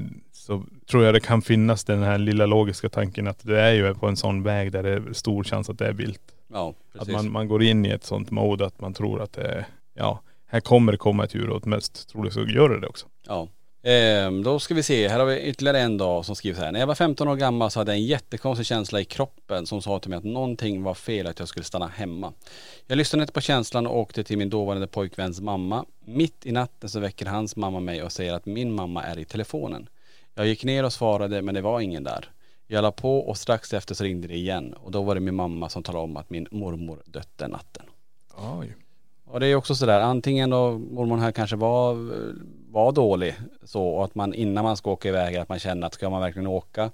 [0.46, 3.93] Så tror jag det kan finnas den här lilla logiska tanken att det är ju
[3.93, 6.22] på en sån väg där det är stor chans att det är vilt.
[6.54, 7.14] Ja, Att precis.
[7.14, 10.22] man, man går in i ett sånt mode att man tror att det är, ja,
[10.48, 13.08] här kommer det komma ett djur och mest troligt så gör det det också.
[13.28, 13.48] Ja.
[13.84, 16.72] Ehm, då ska vi se, här har vi ytterligare en dag som skriver så här.
[16.72, 19.82] När jag var 15 år gammal så hade jag en jättekonstig känsla i kroppen som
[19.82, 22.34] sa till mig att någonting var fel, att jag skulle stanna hemma.
[22.88, 25.86] Jag lyssnade inte på känslan och åkte till min dåvarande pojkväns mamma.
[26.06, 29.26] Mitt i natten så väcker hans mamma mig och säger att min mamma är i
[29.26, 29.88] telefonen.
[30.36, 32.30] Jag gick ner och svarade men det var ingen där.
[32.68, 35.36] Jag la på och strax efter så ringde det igen och då var det min
[35.36, 37.86] mamma som talade om att min mormor dött den natten.
[38.38, 38.76] Oj.
[39.26, 42.12] Och det är också sådär, antingen då mormor här kanske var,
[42.72, 45.94] var dålig så och att man innan man ska åka iväg att man känner att
[45.94, 46.92] ska man verkligen åka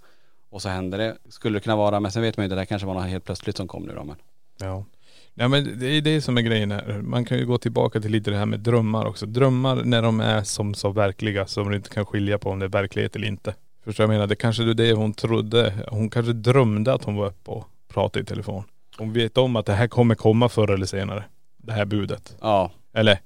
[0.50, 1.18] och så händer det.
[1.30, 3.26] Skulle det kunna vara, men sen vet man ju det där kanske var något helt
[3.26, 4.16] plötsligt som kom nu då men.
[4.58, 4.86] Ja.
[5.34, 7.02] Nej men det är det som är grejen här.
[7.04, 9.26] Man kan ju gå tillbaka till lite det här med drömmar också.
[9.26, 12.66] Drömmar när de är som så verkliga som du inte kan skilja på om det
[12.66, 13.56] är verklighet eller inte.
[13.86, 14.28] Förstår du vad jag menar?
[14.28, 15.74] Det kanske är det hon trodde.
[15.88, 18.64] Hon kanske drömde att hon var uppe och pratade i telefon.
[18.98, 21.24] Hon vet om att det här kommer komma förr eller senare.
[21.58, 22.38] Det här budet.
[22.42, 23.20] Ja, Eller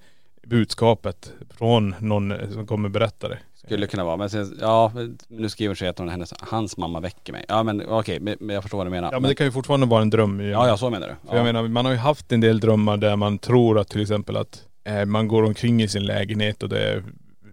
[0.46, 3.38] budskapet från någon som kommer berätta det.
[3.66, 4.18] skulle kunna vara.
[4.18, 4.92] Men sen, ja,
[5.28, 7.46] nu skriver sig att hon, hennes, hans mamma väcker mig.
[7.48, 9.10] Ja men okej, men, men jag förstår vad du menar.
[9.12, 10.40] Ja men det kan ju fortfarande vara en dröm.
[10.40, 11.14] ja, ja så menar du.
[11.30, 11.54] För jag Ja.
[11.54, 14.64] menar, man har ju haft en del drömmar där man tror att till exempel att
[14.84, 17.04] eh, man går omkring i sin lägenhet och det är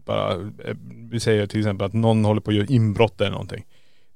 [0.05, 0.75] bara, eh,
[1.11, 3.65] vi säger till exempel att någon håller på att göra inbrott eller någonting.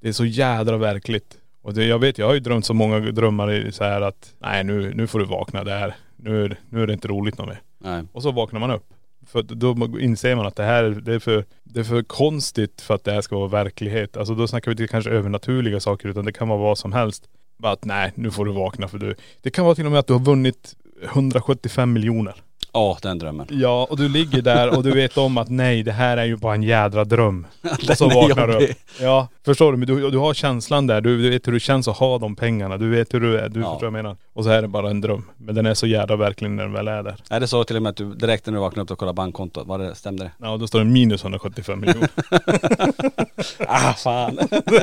[0.03, 1.37] Det är så jädra verkligt.
[1.63, 4.33] Och det, jag vet, jag har ju drömt så många drömmar i så här att,
[4.39, 5.95] nej nu, nu får du vakna där.
[6.17, 7.61] Nu, är- nu är det inte roligt något mer.
[7.79, 8.03] Nej.
[8.13, 8.87] Och så vaknar man upp.
[9.27, 12.95] För då inser man att det här det är, för, det är för konstigt för
[12.95, 14.17] att det här ska vara verklighet.
[14.17, 17.29] Alltså då snackar vi inte kanske övernaturliga saker utan det kan vara vad som helst.
[17.57, 19.15] Bara att nej, nu får du vakna för du.
[19.43, 22.35] Det kan vara till och med att du har vunnit 175 miljoner.
[22.77, 23.47] Ja, den drömmen.
[23.51, 26.37] Ja, och du ligger där och du vet om att nej, det här är ju
[26.37, 27.47] bara en jädra dröm.
[27.91, 28.71] och så vaknar du upp.
[29.01, 29.79] Ja, förstår du?
[29.79, 31.01] Men du, du har känslan där.
[31.01, 32.77] Du, du vet hur det känns att ha de pengarna.
[32.79, 33.49] Du vet hur du är.
[33.49, 33.67] Du Ja.
[33.73, 34.17] förstår vad jag menar.
[34.33, 35.25] Och så är det bara en dröm.
[35.37, 37.17] Men den är så jädra verklig när den väl är där.
[37.31, 39.13] Är det så till och med att du direkt när du vaknar upp och kollar
[39.13, 40.31] bankkontot, var det, stämde det?
[40.39, 42.09] Ja, då står det minus 175 miljoner.
[43.69, 44.39] Ah fan.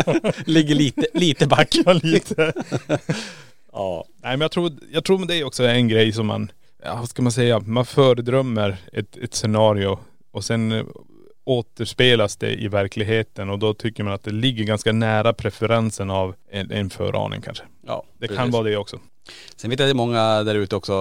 [0.45, 1.75] Ligger lite, lite back.
[1.85, 2.53] Ja, lite.
[3.71, 4.05] Ja.
[4.23, 6.51] Nej men jag tror, jag tror det också är en grej som man,
[6.85, 9.99] ja, vad ska man säga, man föredrömmer ett, ett scenario
[10.31, 10.83] och sen eh,
[11.43, 16.35] återspelas det i verkligheten och då tycker man att det ligger ganska nära preferensen av
[16.51, 17.63] en, en föraning kanske.
[17.87, 18.53] Ja, Det kan precis.
[18.53, 18.99] vara det också.
[19.55, 20.93] Sen vet jag att det är många där ute också,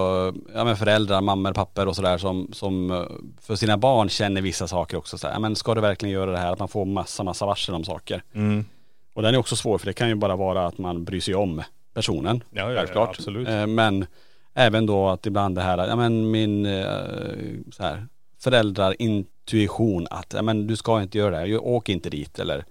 [0.53, 3.03] ja men föräldrar, mammor, papper och sådär som, som eh,
[3.41, 6.31] för sina barn känner vissa saker också så här, ja, men ska du verkligen göra
[6.31, 6.51] det här?
[6.53, 8.23] Att man får massa, massa varsel om saker.
[8.33, 8.65] Mm.
[9.13, 11.35] Och den är också svår för det kan ju bara vara att man bryr sig
[11.35, 11.61] om
[11.93, 12.43] personen.
[12.51, 13.09] Ja, ja, ja, självklart.
[13.09, 13.47] absolut.
[13.47, 14.05] Eh, Men
[14.53, 16.85] även då att ibland det här, ja men min eh,
[17.71, 18.07] så här,
[18.39, 22.65] föräldrar intuition att, ja men du ska inte göra det här, åk inte dit eller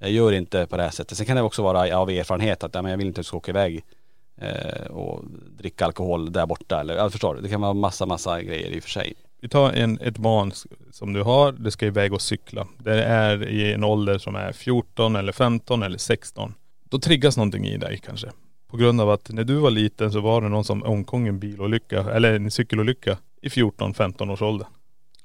[0.00, 1.18] eh, gör inte på det här sättet.
[1.18, 3.28] Sen kan det också vara av erfarenhet att, ja men jag vill inte att du
[3.28, 3.84] ska åka iväg
[4.40, 5.24] eh, och
[5.58, 8.82] dricka alkohol där borta eller, jag förstår, det kan vara massa, massa grejer i och
[8.82, 9.14] för sig.
[9.40, 10.52] Vi tar en, ett barn
[10.92, 12.66] som du har, det ska iväg och cykla.
[12.78, 16.54] Det är i en ålder som är 14 eller 15 eller 16.
[16.84, 18.30] Då triggas någonting i dig kanske.
[18.70, 21.28] På grund av att när du var liten så var det någon som omkom i
[21.28, 24.66] en bilolycka, eller en cykelolycka i 14-15 års ålder.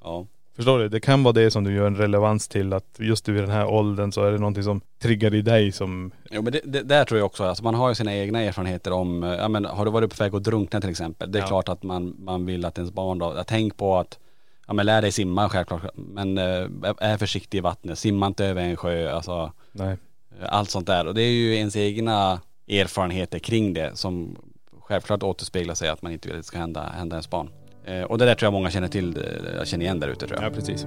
[0.02, 0.26] Ja.
[0.56, 0.88] Förstår du?
[0.88, 3.66] Det kan vara det som du gör en relevans till att just vid den här
[3.66, 6.10] åldern så är det någonting som triggar i dig som..
[6.30, 8.92] Jo men det, det, där tror jag också, alltså man har ju sina egna erfarenheter
[8.92, 11.32] om, eh, ja men har du varit på väg att drunkna till exempel.
[11.32, 11.46] Det är Ja.
[11.48, 14.18] klart att man, man vill att ens barn då, tänk på att,
[14.66, 16.66] ja men lär dig simma självklart, men eh,
[16.98, 19.96] är försiktig i vattnet, simma inte över en sjö, alltså Nej.
[20.48, 21.06] allt sånt där.
[21.06, 24.36] Och det är ju ens egna erfarenheter kring det som
[24.80, 27.50] självklart återspeglar sig att man inte vill att det ska hända, hända ens barn.
[27.84, 30.26] Eh, och det där tror jag många känner till, eh, jag känner igen där ute
[30.26, 30.50] tror jag.
[30.50, 30.86] Ja precis.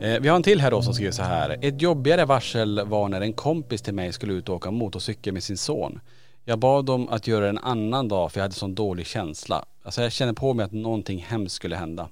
[0.00, 1.58] Eh, vi har en till här då som skriver så här.
[1.62, 5.42] Ett jobbigare varsel var när en kompis till mig skulle ut och åka motorcykel med
[5.42, 6.00] sin son.
[6.44, 9.64] Jag bad dem att göra det en annan dag för jag hade sån dålig känsla.
[9.82, 12.08] Alltså jag kände på mig att någonting hemskt skulle hända.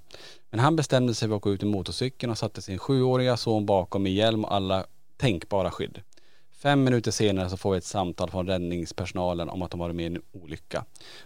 [0.51, 3.67] Men han bestämde sig för att åka ut i motorcykeln och satte sin sjuåriga son
[3.67, 4.85] bakom med hjälm och alla
[5.17, 6.01] tänkbara skydd.
[6.59, 10.03] Fem minuter senare så får vi ett samtal från räddningspersonalen om att de varit med
[10.03, 10.85] i en olycka.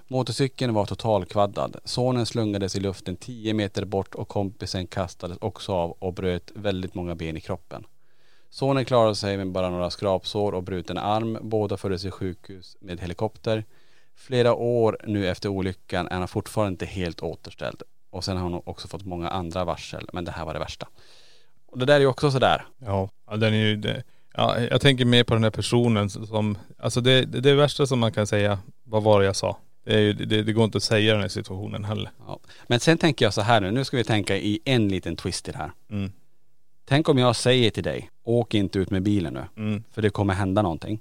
[0.08, 1.76] Motorcykeln var totalkvaddad.
[1.84, 6.94] Sonen slungades i luften 10 meter bort och kompisen kastades också av och bröt väldigt
[6.94, 7.86] många ben i kroppen.
[8.48, 11.38] Sonen klarade sig med bara några skrapsår och bruten arm.
[11.42, 13.64] Båda fördes till sjukhus med helikopter.
[14.14, 17.82] Flera år nu efter olyckan är han fortfarande inte helt återställd.
[18.10, 20.88] Och sen har hon också fått många andra varsel, men det här var det värsta.
[21.66, 22.66] Och det där är ju också sådär.
[22.78, 24.02] Ja, ja, den är ju det.
[24.34, 27.98] Ja, jag tänker mer på den här personen som, alltså det, det, det värsta som
[27.98, 29.56] man kan säga, vad var det jag sa?
[29.84, 32.10] Det, är ju, det, det går inte att säga den här situationen heller.
[32.26, 32.38] Ja.
[32.66, 35.48] Men sen tänker jag så här nu, nu ska vi tänka i en liten twist
[35.48, 35.72] i det här.
[35.90, 36.12] Mm.
[36.84, 39.82] Tänk om jag säger till dig, åk inte ut med bilen nu, Mm.
[39.92, 41.00] för det kommer hända någonting.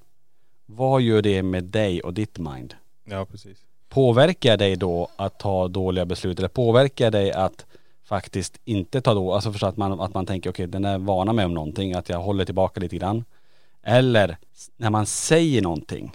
[0.65, 2.73] Vad gör det med dig och ditt mind?
[3.05, 3.57] Ja precis.
[3.89, 7.65] Påverkar dig då att ta dåliga beslut eller påverkar dig att
[8.09, 11.33] faktiskt inte ta då, alltså förstå att man, att man tänker okej den är vana
[11.33, 13.23] med om någonting, att jag håller tillbaka lite grann.
[13.83, 14.37] Eller
[14.77, 16.11] när man säger någonting,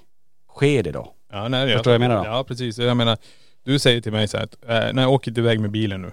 [0.48, 1.14] sker det då?
[1.32, 2.30] Ja, nej, Förstår jag menar då?
[2.30, 2.78] Ja precis.
[2.78, 3.18] Jag menar,
[3.64, 6.12] du säger till mig så här att, äh, när jag åker iväg med bilen nu.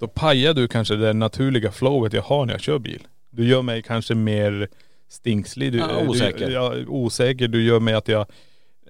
[0.00, 3.06] Då pajar du kanske det naturliga flowet jag har när jag kör bil.
[3.30, 4.68] Du gör mig kanske mer
[5.08, 5.72] stingslig.
[5.72, 6.46] Du, Ja, osäker.
[6.46, 7.48] Du, ja, osäker.
[7.48, 8.26] Du gör mig att jag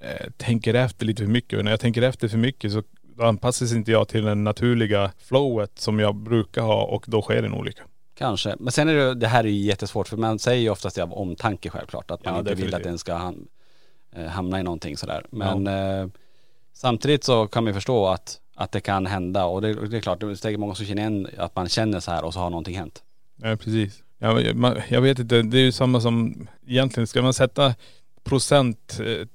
[0.02, 1.58] eh, tänker efter lite för mycket.
[1.58, 2.82] Och när jag tänker efter för mycket så
[3.20, 7.54] anpassas inte jag till det naturliga flowet som jag brukar ha och då sker en
[7.54, 7.82] olycka.
[8.14, 8.56] Kanske.
[8.58, 11.02] Men sen är det, det här är ju jättesvårt för man säger ju oftast det
[11.02, 12.10] av omtanke självklart.
[12.10, 12.84] Att man Ja, inte vill att definitivt.
[12.90, 13.46] den ska ham,
[14.16, 15.26] eh, hamna i någonting sådär.
[15.30, 16.06] Men eh,
[16.72, 20.00] samtidigt så kan man ju förstå att, att det kan hända och det, det är
[20.00, 22.40] klart, det är säkert många som känner igen att man känner så här och så
[22.40, 23.02] har någonting hänt.
[23.42, 24.02] Ja precis.
[24.18, 27.74] Ja, men man, jag vet inte, det är ju samma som egentligen, ska man sätta
[28.24, 29.26] procent, eh,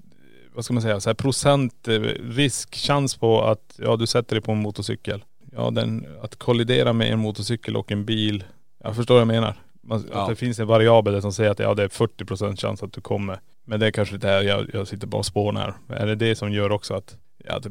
[0.55, 1.99] vad ska man säga, så här procent eh,
[2.29, 5.23] riskchans på att, ja du sätter dig på en motorcykel.
[5.51, 8.43] Ja den, att kollidera med en motorcykel och en bil,
[8.83, 9.55] jag förstår vad jag menar.
[9.81, 10.21] Man, Ja.
[10.21, 12.93] Att det finns en variabel som säger att ja det är 40 procent chans att
[12.93, 13.39] du kommer.
[13.65, 15.73] Men det är kanske det här, jag, jag sitter bara och spånar.
[15.89, 17.67] Är det det som gör också att, ja, att,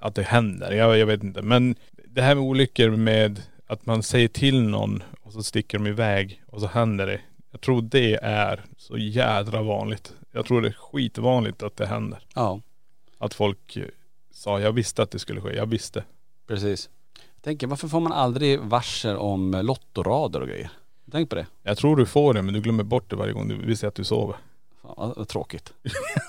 [0.00, 0.72] att det händer?
[0.72, 1.42] Jag, jag vet inte.
[1.42, 1.76] Men
[2.08, 6.42] det här med olyckor med att man säger till någon och så sticker de iväg
[6.46, 7.20] och så händer det.
[7.50, 10.12] Jag tror det är så jädra vanligt.
[10.34, 12.18] Jag tror det är skitvanligt att det händer.
[12.34, 12.60] Ja,
[13.18, 13.84] Att folk eh,
[14.32, 16.04] sa, jag visste att det skulle ske, jag visste.
[16.46, 16.90] precis.
[17.34, 20.70] Jag tänker, varför får man aldrig varsel om lottorader och grejer?
[21.12, 21.46] Tänk på det.
[21.62, 23.88] Jag tror du får det men du glömmer bort det varje gång du vill säga
[23.88, 24.36] att du sover.
[24.82, 25.72] Fan, vad, tråkigt.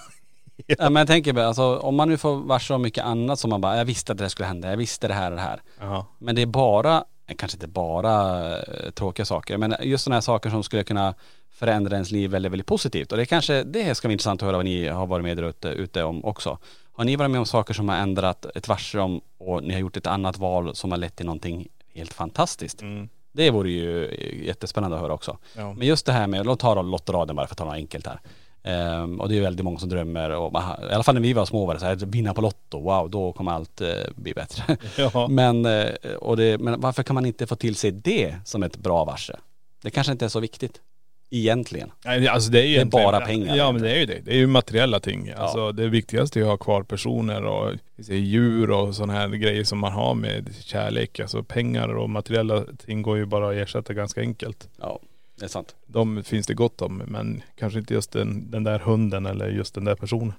[0.68, 0.76] ja.
[0.90, 3.62] men jag tänker bara, alltså, om man nu får varsel om mycket annat som man
[3.62, 5.62] bara, jag visste att det här skulle hända, jag visste det här och det här.
[5.80, 6.06] Ja.
[6.18, 10.50] Men det är bara, kanske inte bara eh, tråkiga saker, men just sådana här saker
[10.50, 11.14] som skulle kunna
[11.52, 13.12] förändra ens liv väldigt, väldigt positivt.
[13.12, 15.68] Och det kanske, det ska bli intressant att höra vad ni har varit med ute,
[15.68, 16.58] ute om också.
[16.94, 19.80] Har ni varit med om saker som har ändrat ett varsel om och ni har
[19.80, 22.82] gjort ett annat val som har lett till någonting helt fantastiskt.
[22.82, 23.10] Mm.
[23.32, 24.16] Det vore ju
[24.46, 25.38] jättespännande att höra också.
[25.56, 25.74] Ja.
[25.74, 28.20] Men just det här med, låt ta lottoraden bara för att ta något enkelt här.
[28.68, 30.54] Ehm, och det är väldigt många som drömmer och
[30.92, 33.10] i alla fall när vi var små var det så här, vinna på Lotto, wow
[33.10, 34.78] då kommer allt eh, bli bättre.
[34.98, 35.28] Ja.
[35.28, 35.90] men, eh,
[36.20, 39.36] och det, men varför kan man inte få till sig det som ett bra varsel?
[39.84, 40.82] Det kanske inte är så viktigt.
[41.30, 41.92] Egentligen.
[42.06, 44.20] Nej, alltså det är ju Det är bara pengar Ja men det är ju det.
[44.26, 45.32] Det är ju materiella ting.
[45.38, 47.74] Alltså det viktigaste är att ha kvar personer och
[48.08, 51.20] djur och sådana här grejer som man har med kärlek.
[51.20, 54.70] Alltså pengar och materiella ting går ju bara att ersätta ganska enkelt.
[54.82, 55.00] Ja,
[55.36, 55.76] det är sant.
[55.86, 59.74] De finns det gott om men kanske inte just den, den där hunden eller just
[59.74, 60.34] den där personen.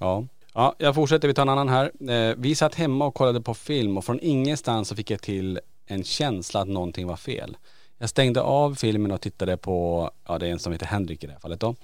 [0.00, 0.24] Ja.
[0.54, 2.10] Ja, jag fortsätter, vi tar en annan här.
[2.10, 5.60] Eh, vi satt hemma och kollade på film och från ingenstans så fick jag till
[5.86, 7.56] en känsla att någonting var fel.
[7.98, 11.26] Jag stängde av filmen och tittade på, ja det är en som heter Henrik i
[11.26, 11.74] det här fallet då.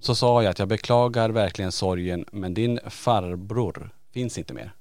[0.00, 4.72] Så sa jag att jag beklagar verkligen sorgen men din farbror finns inte mer.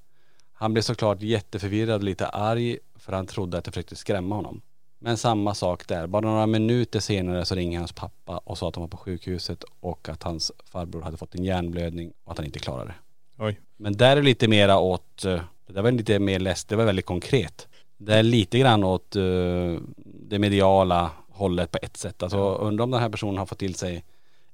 [0.53, 4.61] Han blev såklart jätteförvirrad och lite arg för han trodde att jag försökte skrämma honom.
[5.03, 6.07] Men samma sak där.
[6.07, 9.63] Bara några minuter senare så ringer hans pappa och sa att han var på sjukhuset
[9.79, 13.43] och att hans farbror hade fått en hjärnblödning och att han inte klarade det.
[13.43, 13.59] Oj.
[13.77, 16.85] Men där är lite mera åt, eh, det där var lite mer läst, det var
[16.85, 17.67] väldigt konkret.
[17.97, 19.21] Det är lite grann åt eh,
[20.05, 22.23] det mediala hållet på ett sätt.
[22.23, 24.03] Alltså undrar om den här personen har fått till sig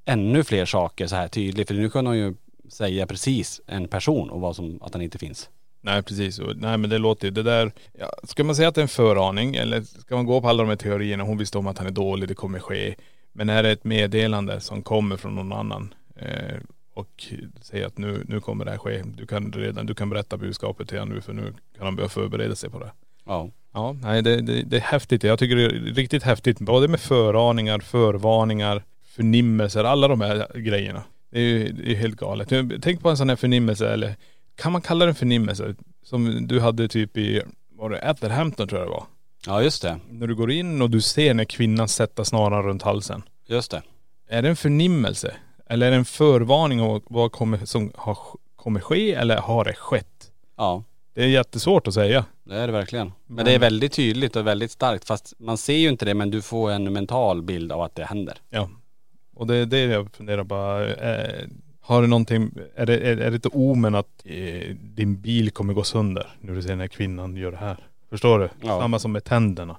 [0.05, 1.67] ännu fler saker så här tydligt.
[1.67, 2.35] För nu kan hon ju
[2.69, 5.49] säga precis en person och vad som, att han inte finns.
[5.87, 6.39] Nej precis.
[6.55, 8.87] Nej men det låter ju, det där, ja, ska man säga att det är en
[8.87, 11.87] föraning eller ska man gå på alla de här teorierna, hon visste om att han
[11.87, 12.95] är dålig, det kommer ske.
[13.33, 16.57] Men är det ett meddelande som kommer från någon annan eh,
[16.93, 19.03] och säger att nu, nu kommer det här ske.
[19.17, 22.09] Du kan redan, du kan berätta budskapet till honom nu för nu kan han börja
[22.09, 22.91] förbereda sig på det.
[23.25, 23.49] Ja.
[23.73, 25.23] Ja, nej det, det, det är häftigt.
[25.23, 26.59] Jag tycker det är riktigt häftigt.
[26.59, 31.03] Både med föraningar, förvarningar, förnimmelser, alla de här grejerna.
[31.31, 32.49] Det är ju det är helt galet.
[32.81, 34.15] Tänk på en sån här förnimmelse, eller
[34.57, 35.75] kan man kalla det en förnimmelse?
[36.03, 37.41] Som du hade typ i,
[37.71, 39.03] var det Atherhampton tror jag det var?
[39.45, 42.81] Ja just det, När du går in och du ser när kvinnan sätter snaran runt
[42.81, 43.23] halsen.
[43.47, 43.81] just det.
[44.29, 45.33] Är det en förnimmelse?
[45.69, 48.17] Eller är det en förvarning om vad kommer, som har,
[48.55, 50.31] kommer ske eller har det skett?
[50.57, 50.83] Ja.
[51.13, 52.25] Det är jättesvårt att säga.
[52.43, 53.07] Det är det verkligen.
[53.25, 56.13] Men Men- det är väldigt tydligt och väldigt starkt fast man ser ju inte det
[56.13, 58.37] men du får en mental bild av att det händer.
[58.49, 58.69] Ja.
[59.35, 60.85] Och det är det jag funderar bara.
[61.87, 65.73] Har du någonting, är det, är, är det ett omen att eh, din bil kommer
[65.73, 67.77] gå sönder när du ser den här kvinnan gör det här?
[68.09, 68.49] Förstår du?
[68.61, 68.79] Ja.
[68.79, 69.77] Samma som med tänderna.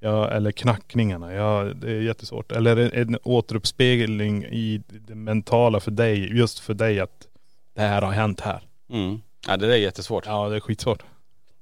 [0.00, 1.32] Ja, eller knackningarna.
[1.32, 2.52] Ja, det är jättesvårt.
[2.52, 7.26] Eller är det en återuppspegling i det mentala för dig, just för dig att
[7.74, 8.62] det här har hänt här.
[8.92, 9.20] Mm.
[9.46, 10.26] Ja det där är jättesvårt.
[10.26, 11.02] Ja, det är skitsvårt.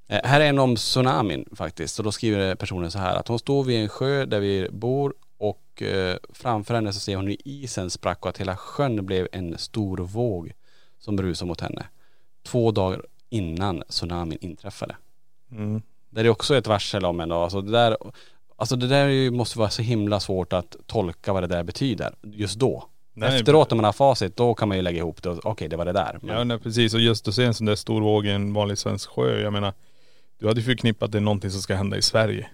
[0.08, 1.98] Eh, här är en om tsunamin faktiskt.
[1.98, 5.14] Och då skriver personen så här att hon står vid en sjö där vi bor
[5.78, 9.28] och eh, framför henne så ser hon hur isen sprack och att hela sjön blev
[9.32, 10.52] en stor våg
[10.98, 11.86] som brusade mot henne.
[12.42, 14.96] Två dagar innan tsunamin inträffade.
[15.50, 15.82] Mm.
[16.10, 17.36] Det är också ett varsel om en då.
[17.36, 17.96] Alltså det där,
[18.56, 22.58] alltså det där måste vara så himla svårt att tolka vad det där betyder just
[22.58, 22.88] då.
[23.14, 25.68] Nej, Efteråt när man har facit då kan man ju lägga ihop det och okej
[25.68, 26.18] det var det där.
[26.22, 28.52] Men, Ja nej, precis och just att se en sån där stor våg i en
[28.52, 29.40] vanlig svensk sjö.
[29.40, 29.72] Jag menar,
[30.38, 32.48] du hade ju förknippat det någonting som ska hända i Sverige.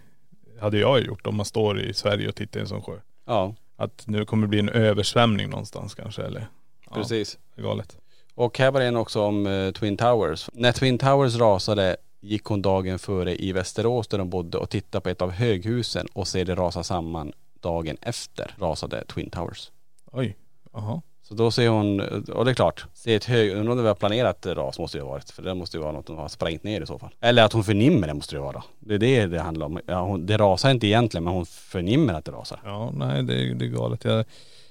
[0.61, 2.97] hade jag gjort om man står i Sverige och tittar i en sån sjö.
[3.25, 6.49] Ja, Att nu kommer det bli en översvämning någonstans kanske eller.
[6.91, 7.39] Ja, precis.
[7.55, 7.97] Det är galet.
[8.35, 10.51] Och här var det en också om eh, Twin Towers.
[10.53, 15.03] När Twin Towers rasade gick hon dagen före i Västerås där de bodde och tittade
[15.03, 19.71] på ett av höghusen och ser det rasa samman dagen efter rasade Twin Towers.
[20.13, 20.37] Oj.
[20.73, 21.03] Jaha.
[21.29, 23.95] Så då ser hon, och det är klart, se ett hög, undrar om det var
[23.95, 25.31] planerat ras måste det ha varit.
[25.31, 27.11] För det måste ju vara något de har sprängt ner i så fall.
[27.21, 28.63] Eller att hon förnimmer det måste det vara.
[28.81, 29.81] Det är det det handlar om.
[29.87, 32.61] Ja, hon, det rasar inte egentligen men hon förnimmer att det rasar.
[32.65, 34.05] Ja nej det, är- det är galet.
[34.05, 34.25] Jag,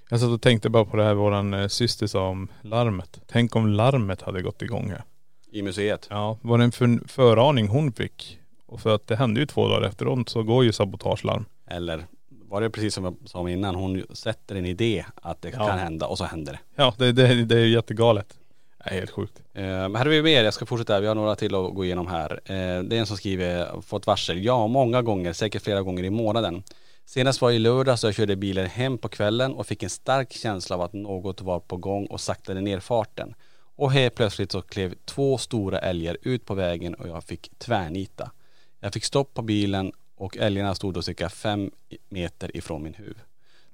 [0.09, 3.19] jag satt och tänkte bara på det här våran eh, syster sa om larmet.
[3.27, 5.03] Tänk om larmet hade gått igång här.
[5.51, 6.07] I museet.
[6.09, 8.37] Ja, var det en för, föraning hon fick?
[8.65, 11.45] Och för att det hände ju två dagar efteråt så går ju sabotagelarm.
[11.67, 12.05] Eller
[12.53, 15.67] var det precis som jag sa innan, hon sätter en idé att det Ja.
[15.67, 16.59] kan hända och så händer det.
[16.75, 18.37] Ja det, det, det är jättegalet.
[18.83, 19.39] Det är helt sjukt.
[19.53, 21.85] Eh, Men här har vi mer, jag ska fortsätta, vi har några till att gå
[21.85, 22.31] igenom här.
[22.45, 26.09] Eh, Det är en som skriver, fått varsel, ja många gånger, säkert flera gånger i
[26.09, 26.63] månaden.
[27.05, 30.31] Senast var i lördag så jag körde bilen hem på kvällen och fick en stark
[30.33, 33.35] känsla av att något var på gång och saktade ner farten.
[33.75, 38.31] Och helt plötsligt så klev två stora älgar ut på vägen och jag fick tvärnita.
[38.79, 41.71] Jag fick stopp på bilen och älgarna stod då cirka fem
[42.09, 43.19] meter ifrån min huv.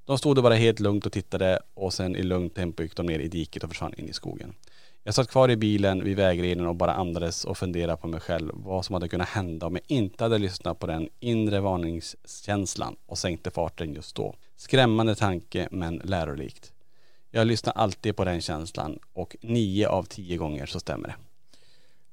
[0.05, 3.05] De stod då bara helt lugnt och tittade och sen i lugnt tempo gick de
[3.05, 4.53] ner i diket och försvann in i skogen.
[5.03, 8.51] Jag satt kvar i bilen vid vägrenen och bara andades och funderade på mig själv
[8.53, 13.17] vad som hade kunnat hända om jag inte hade lyssnat på den inre varningskänslan och
[13.17, 14.35] sänkte farten just då.
[14.55, 16.73] Skrämmande tanke men lärorikt.
[17.31, 21.15] Jag lyssnar alltid på den känslan och nio av tio gånger så stämmer det.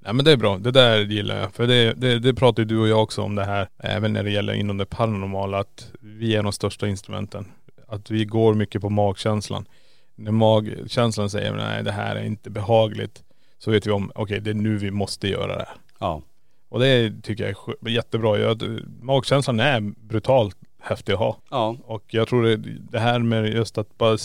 [0.06, 1.52] Ja men det är bra, det där gillar jag.
[1.52, 4.22] För det, det, det pratar ju du och jag också om det här, även när
[4.22, 7.46] det gäller inom det paranormala, att vi är de största instrumenten.
[7.86, 9.68] Att vi går mycket på magkänslan.
[10.14, 13.24] När magkänslan säger nej det här är inte behagligt,
[13.58, 15.76] så vet vi om, okej det är nu vi måste göra det här.
[15.98, 16.22] Ja.
[16.68, 18.38] Och det tycker jag är jättebra.
[18.38, 18.62] Jag,
[19.00, 21.36] magkänslan är brutalt häftig att ha.
[21.50, 21.76] Ja.
[21.84, 22.56] Och jag tror det,
[22.90, 24.16] det här med just att bara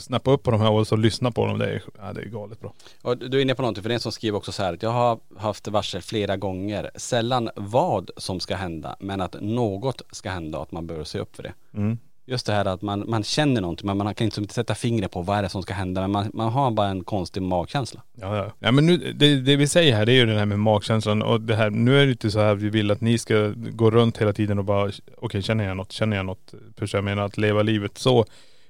[0.00, 2.26] snappa upp på de här och så lyssna på dem, det är, ja, det är
[2.26, 2.72] galet bra.
[3.02, 4.74] Och du är inne på någonting, för det är en som skriver också så här
[4.74, 6.90] att jag har haft varsel flera gånger.
[6.94, 11.18] Sällan vad som ska hända, men att något ska hända och att man bör se
[11.18, 11.52] upp för det.
[11.74, 11.98] Mm.
[12.24, 15.10] Just det här att man, man känner någonting, men man kan inte inte sätta fingret
[15.10, 18.02] på vad är det som ska hända, men man, man har bara en konstig magkänsla.
[18.14, 18.52] Ja, ja.
[18.58, 21.22] ja men nu, det, det vi säger här det är ju det här med magkänslan
[21.22, 23.90] och det här, nu är det inte så här vi vill att ni ska gå
[23.90, 27.22] runt hela tiden och bara, okej känner jag något, känner jag något, för jag menar
[27.22, 28.24] att leva livet så.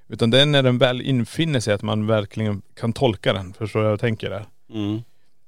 [0.08, 3.80] Utan det är när den väl infinner sig att man verkligen kan tolka den, förstår
[3.80, 4.46] du vad jag tänker där?
[4.74, 5.02] Mm.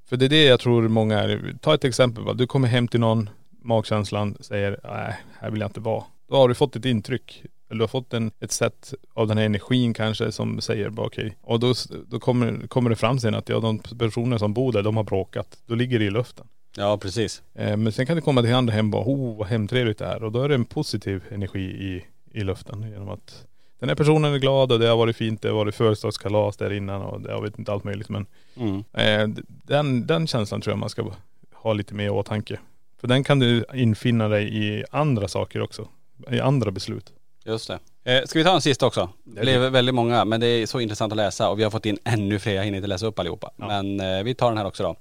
[0.09, 2.87] För det är det jag tror många är, ta ett exempel va, du kommer hem
[2.87, 3.29] till någon,
[3.61, 6.03] magkänslan säger, nej här vill jag inte vara.
[6.29, 9.37] Då har du fått ett intryck, eller du har fått en, ett sätt av den
[9.37, 11.37] här energin kanske som säger bara okej.
[11.41, 11.73] Och då,
[12.07, 15.03] då kommer, kommer det fram sen att ja, de personer som bor där, de har
[15.03, 15.57] bråkat.
[15.65, 16.47] Då ligger det i luften.
[16.77, 17.43] Ja, precis.
[17.53, 20.05] Eh, men sen kan det komma till andra hem och bara, oh vad hemtrevligt det
[20.05, 20.23] är.
[20.23, 22.05] Och då är det en positiv energi i,
[22.39, 23.45] i luften genom att
[23.79, 26.73] den här personen är glad och det har varit fint, det har varit födelsedagskalas där
[26.73, 28.25] innan och det, jag vet inte allt möjligt men
[28.57, 28.83] Mm.
[28.93, 31.11] Eh, den, den känslan tror jag man ska
[31.53, 32.59] ha lite mer i åtanke.
[33.01, 35.87] För den kan du infinna dig i andra saker också.
[36.31, 37.13] I andra beslut.
[37.45, 37.79] Just det.
[38.13, 39.09] Eh, ska vi ta en sista också?
[39.23, 41.85] Det blev väldigt många, men det är så intressant att läsa och vi har fått
[41.85, 43.51] in ännu fler, jag hinner inte läsa upp allihopa.
[43.55, 44.95] Men eh, vi tar den här också då.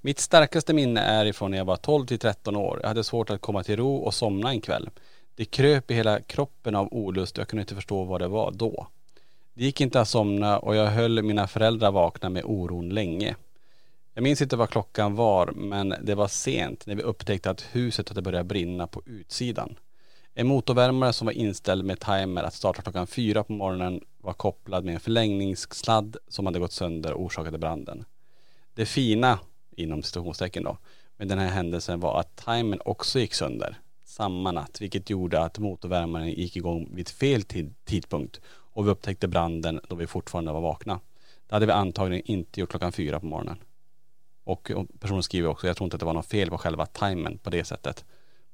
[0.00, 2.78] Mitt starkaste minne är ifrån när jag var 12 till 13 år.
[2.82, 4.90] Jag hade svårt att komma till ro och somna en kväll.
[5.40, 8.50] Det kröp i hela kroppen av olust och jag kunde inte förstå vad det var
[8.52, 8.86] då.
[9.54, 13.36] Det gick inte att somna och jag höll mina föräldrar vakna med oron länge.
[14.14, 18.08] Jag minns inte vad klockan var men det var sent när vi upptäckte att huset
[18.08, 19.74] hade börjat brinna på utsidan.
[20.34, 24.84] En motorvärmare som var inställd med timer att starta klockan fyra på morgonen var kopplad
[24.84, 28.04] med en förlängningssladd som hade gått sönder och orsakade branden.
[28.74, 29.38] Det fina,
[29.76, 30.78] inom citationstecken då,
[31.16, 33.78] med den här händelsen var att timern också gick sönder
[34.20, 39.28] samma natt, vilket gjorde att motorvärmaren gick igång vid fel tid, tidpunkt och vi upptäckte
[39.28, 41.00] branden då vi fortfarande var vakna.
[41.48, 43.56] Det hade vi antagligen inte gjort klockan fyra på morgonen.
[44.44, 47.38] Och personen skriver också, jag tror inte att det var något fel på själva timern
[47.38, 48.04] på det sättet.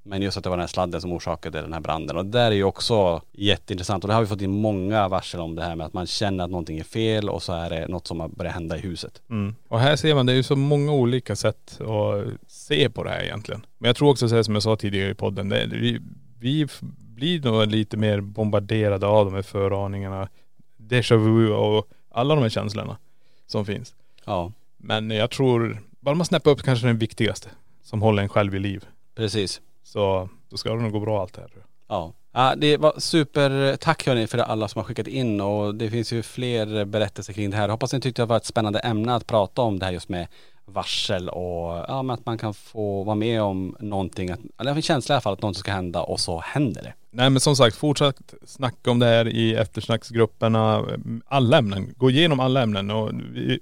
[0.03, 2.17] Men just att det var den här sladden som orsakade den här branden.
[2.17, 4.05] Och det där är ju också jätteintressant.
[4.05, 6.45] Och det har vi fått in många varsel om det här med att man känner
[6.45, 9.23] att någonting är fel och så är det något som har börjat hända i huset.
[9.31, 9.55] Mm.
[9.69, 13.11] Och här ser man, det är ju så många olika sätt att se på det
[13.11, 13.67] här egentligen.
[13.79, 16.01] Men jag tror också så här som jag sa tidigare i podden, det, vi,
[16.39, 16.67] vi
[16.99, 20.29] blir nog lite mer bombarderade av de här föraningarna,
[20.77, 22.97] déjà vu och alla de här känslorna
[23.47, 23.95] som finns.
[24.25, 27.49] Ja, Men jag tror, bara man snäpper upp kanske den viktigaste
[27.83, 28.85] som håller en själv i liv.
[29.15, 29.61] precis.
[29.85, 31.97] Så då ska det nog gå bra allt det här tror jag.
[31.97, 32.13] Ja.
[32.37, 36.13] Ja, det var super, tack hörni för alla som har skickat in och det finns
[36.13, 37.69] ju fler berättelser kring det här.
[37.69, 40.27] Hoppas ni tyckte det var ett spännande ämne att prata om det här just med
[40.65, 44.83] varsel och ja, men att man kan få vara med om någonting, att, eller en
[44.83, 46.93] känsla i alla fall att något ska hända och så händer det.
[47.11, 50.85] Nej men som sagt, fortsätt snacka om det här i eftersnacksgrupperna,
[51.27, 51.95] alla ämnen.
[51.97, 53.11] Gå igenom alla ämnen och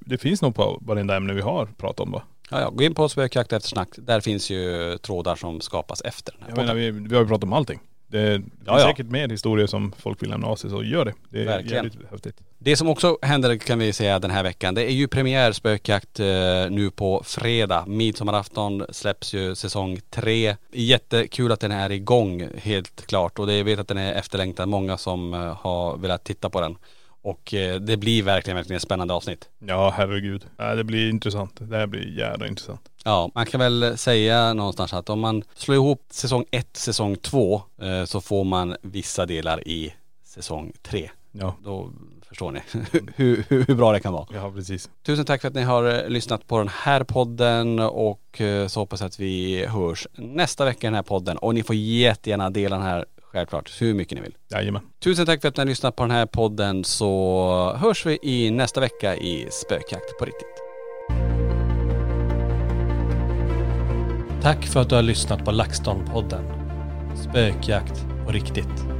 [0.01, 2.23] det finns nog på varenda ämne vi har pratat om va?
[2.51, 3.89] Ja, ja, gå in på spökjakt eftersnack.
[3.97, 7.29] Där finns ju trådar som skapas efter den här Jag menar vi, vi har ju
[7.29, 7.81] pratat om allting.
[8.15, 11.15] Det, det är säkert mer historier som folk vill lämna av sig så gör det.
[11.29, 11.85] Det är Verkligen.
[11.85, 12.41] jävligt häftigt.
[12.59, 16.21] Det som också händer kan vi säga den här veckan, det är ju premiär spökjakt
[16.21, 16.27] eh,
[16.71, 17.85] nu på fredag.
[17.87, 20.57] Midsommarafton släpps ju säsong tre.
[20.73, 24.69] Jättekul att den är igång helt klart och det, jag vet att den är efterlängtad.
[24.69, 26.77] Många som eh, har velat titta på den.
[27.25, 29.49] Och eh, det blir verkligen, verkligen ett spännande avsnitt.
[29.59, 30.47] Ja herregud.
[30.57, 31.53] Det blir intressant.
[31.59, 32.81] Det här blir jävla intressant.
[33.05, 37.63] Ja, man kan väl säga någonstans att om man slår ihop säsong ett, säsong två
[37.83, 39.95] eh, så får man vissa delar i
[40.25, 41.11] säsong tre.
[41.33, 41.57] Ja.
[41.65, 41.91] Då
[42.29, 43.13] förstår ni hur,
[43.49, 44.27] hur, hur bra det kan vara.
[44.35, 44.91] Ja precis.
[45.03, 49.01] Tusen tack för att ni har eh, lyssnat på den här podden och så hoppas
[49.01, 51.39] jag att vi hörs nästa vecka i den här podden.
[51.39, 53.05] Och ni får jättegärna dela den här
[53.35, 54.35] självklart hur mycket ni vill.
[54.51, 54.83] Jajamän.
[55.05, 58.51] Tusen tack för att ni har lyssnat på den här podden så hörs vi i
[58.51, 60.65] nästa vecka i Spökjakt på riktigt.
[64.43, 66.45] Tack för att du har lyssnat på LaxTon-podden.
[67.17, 68.94] Spökjakt på riktigt.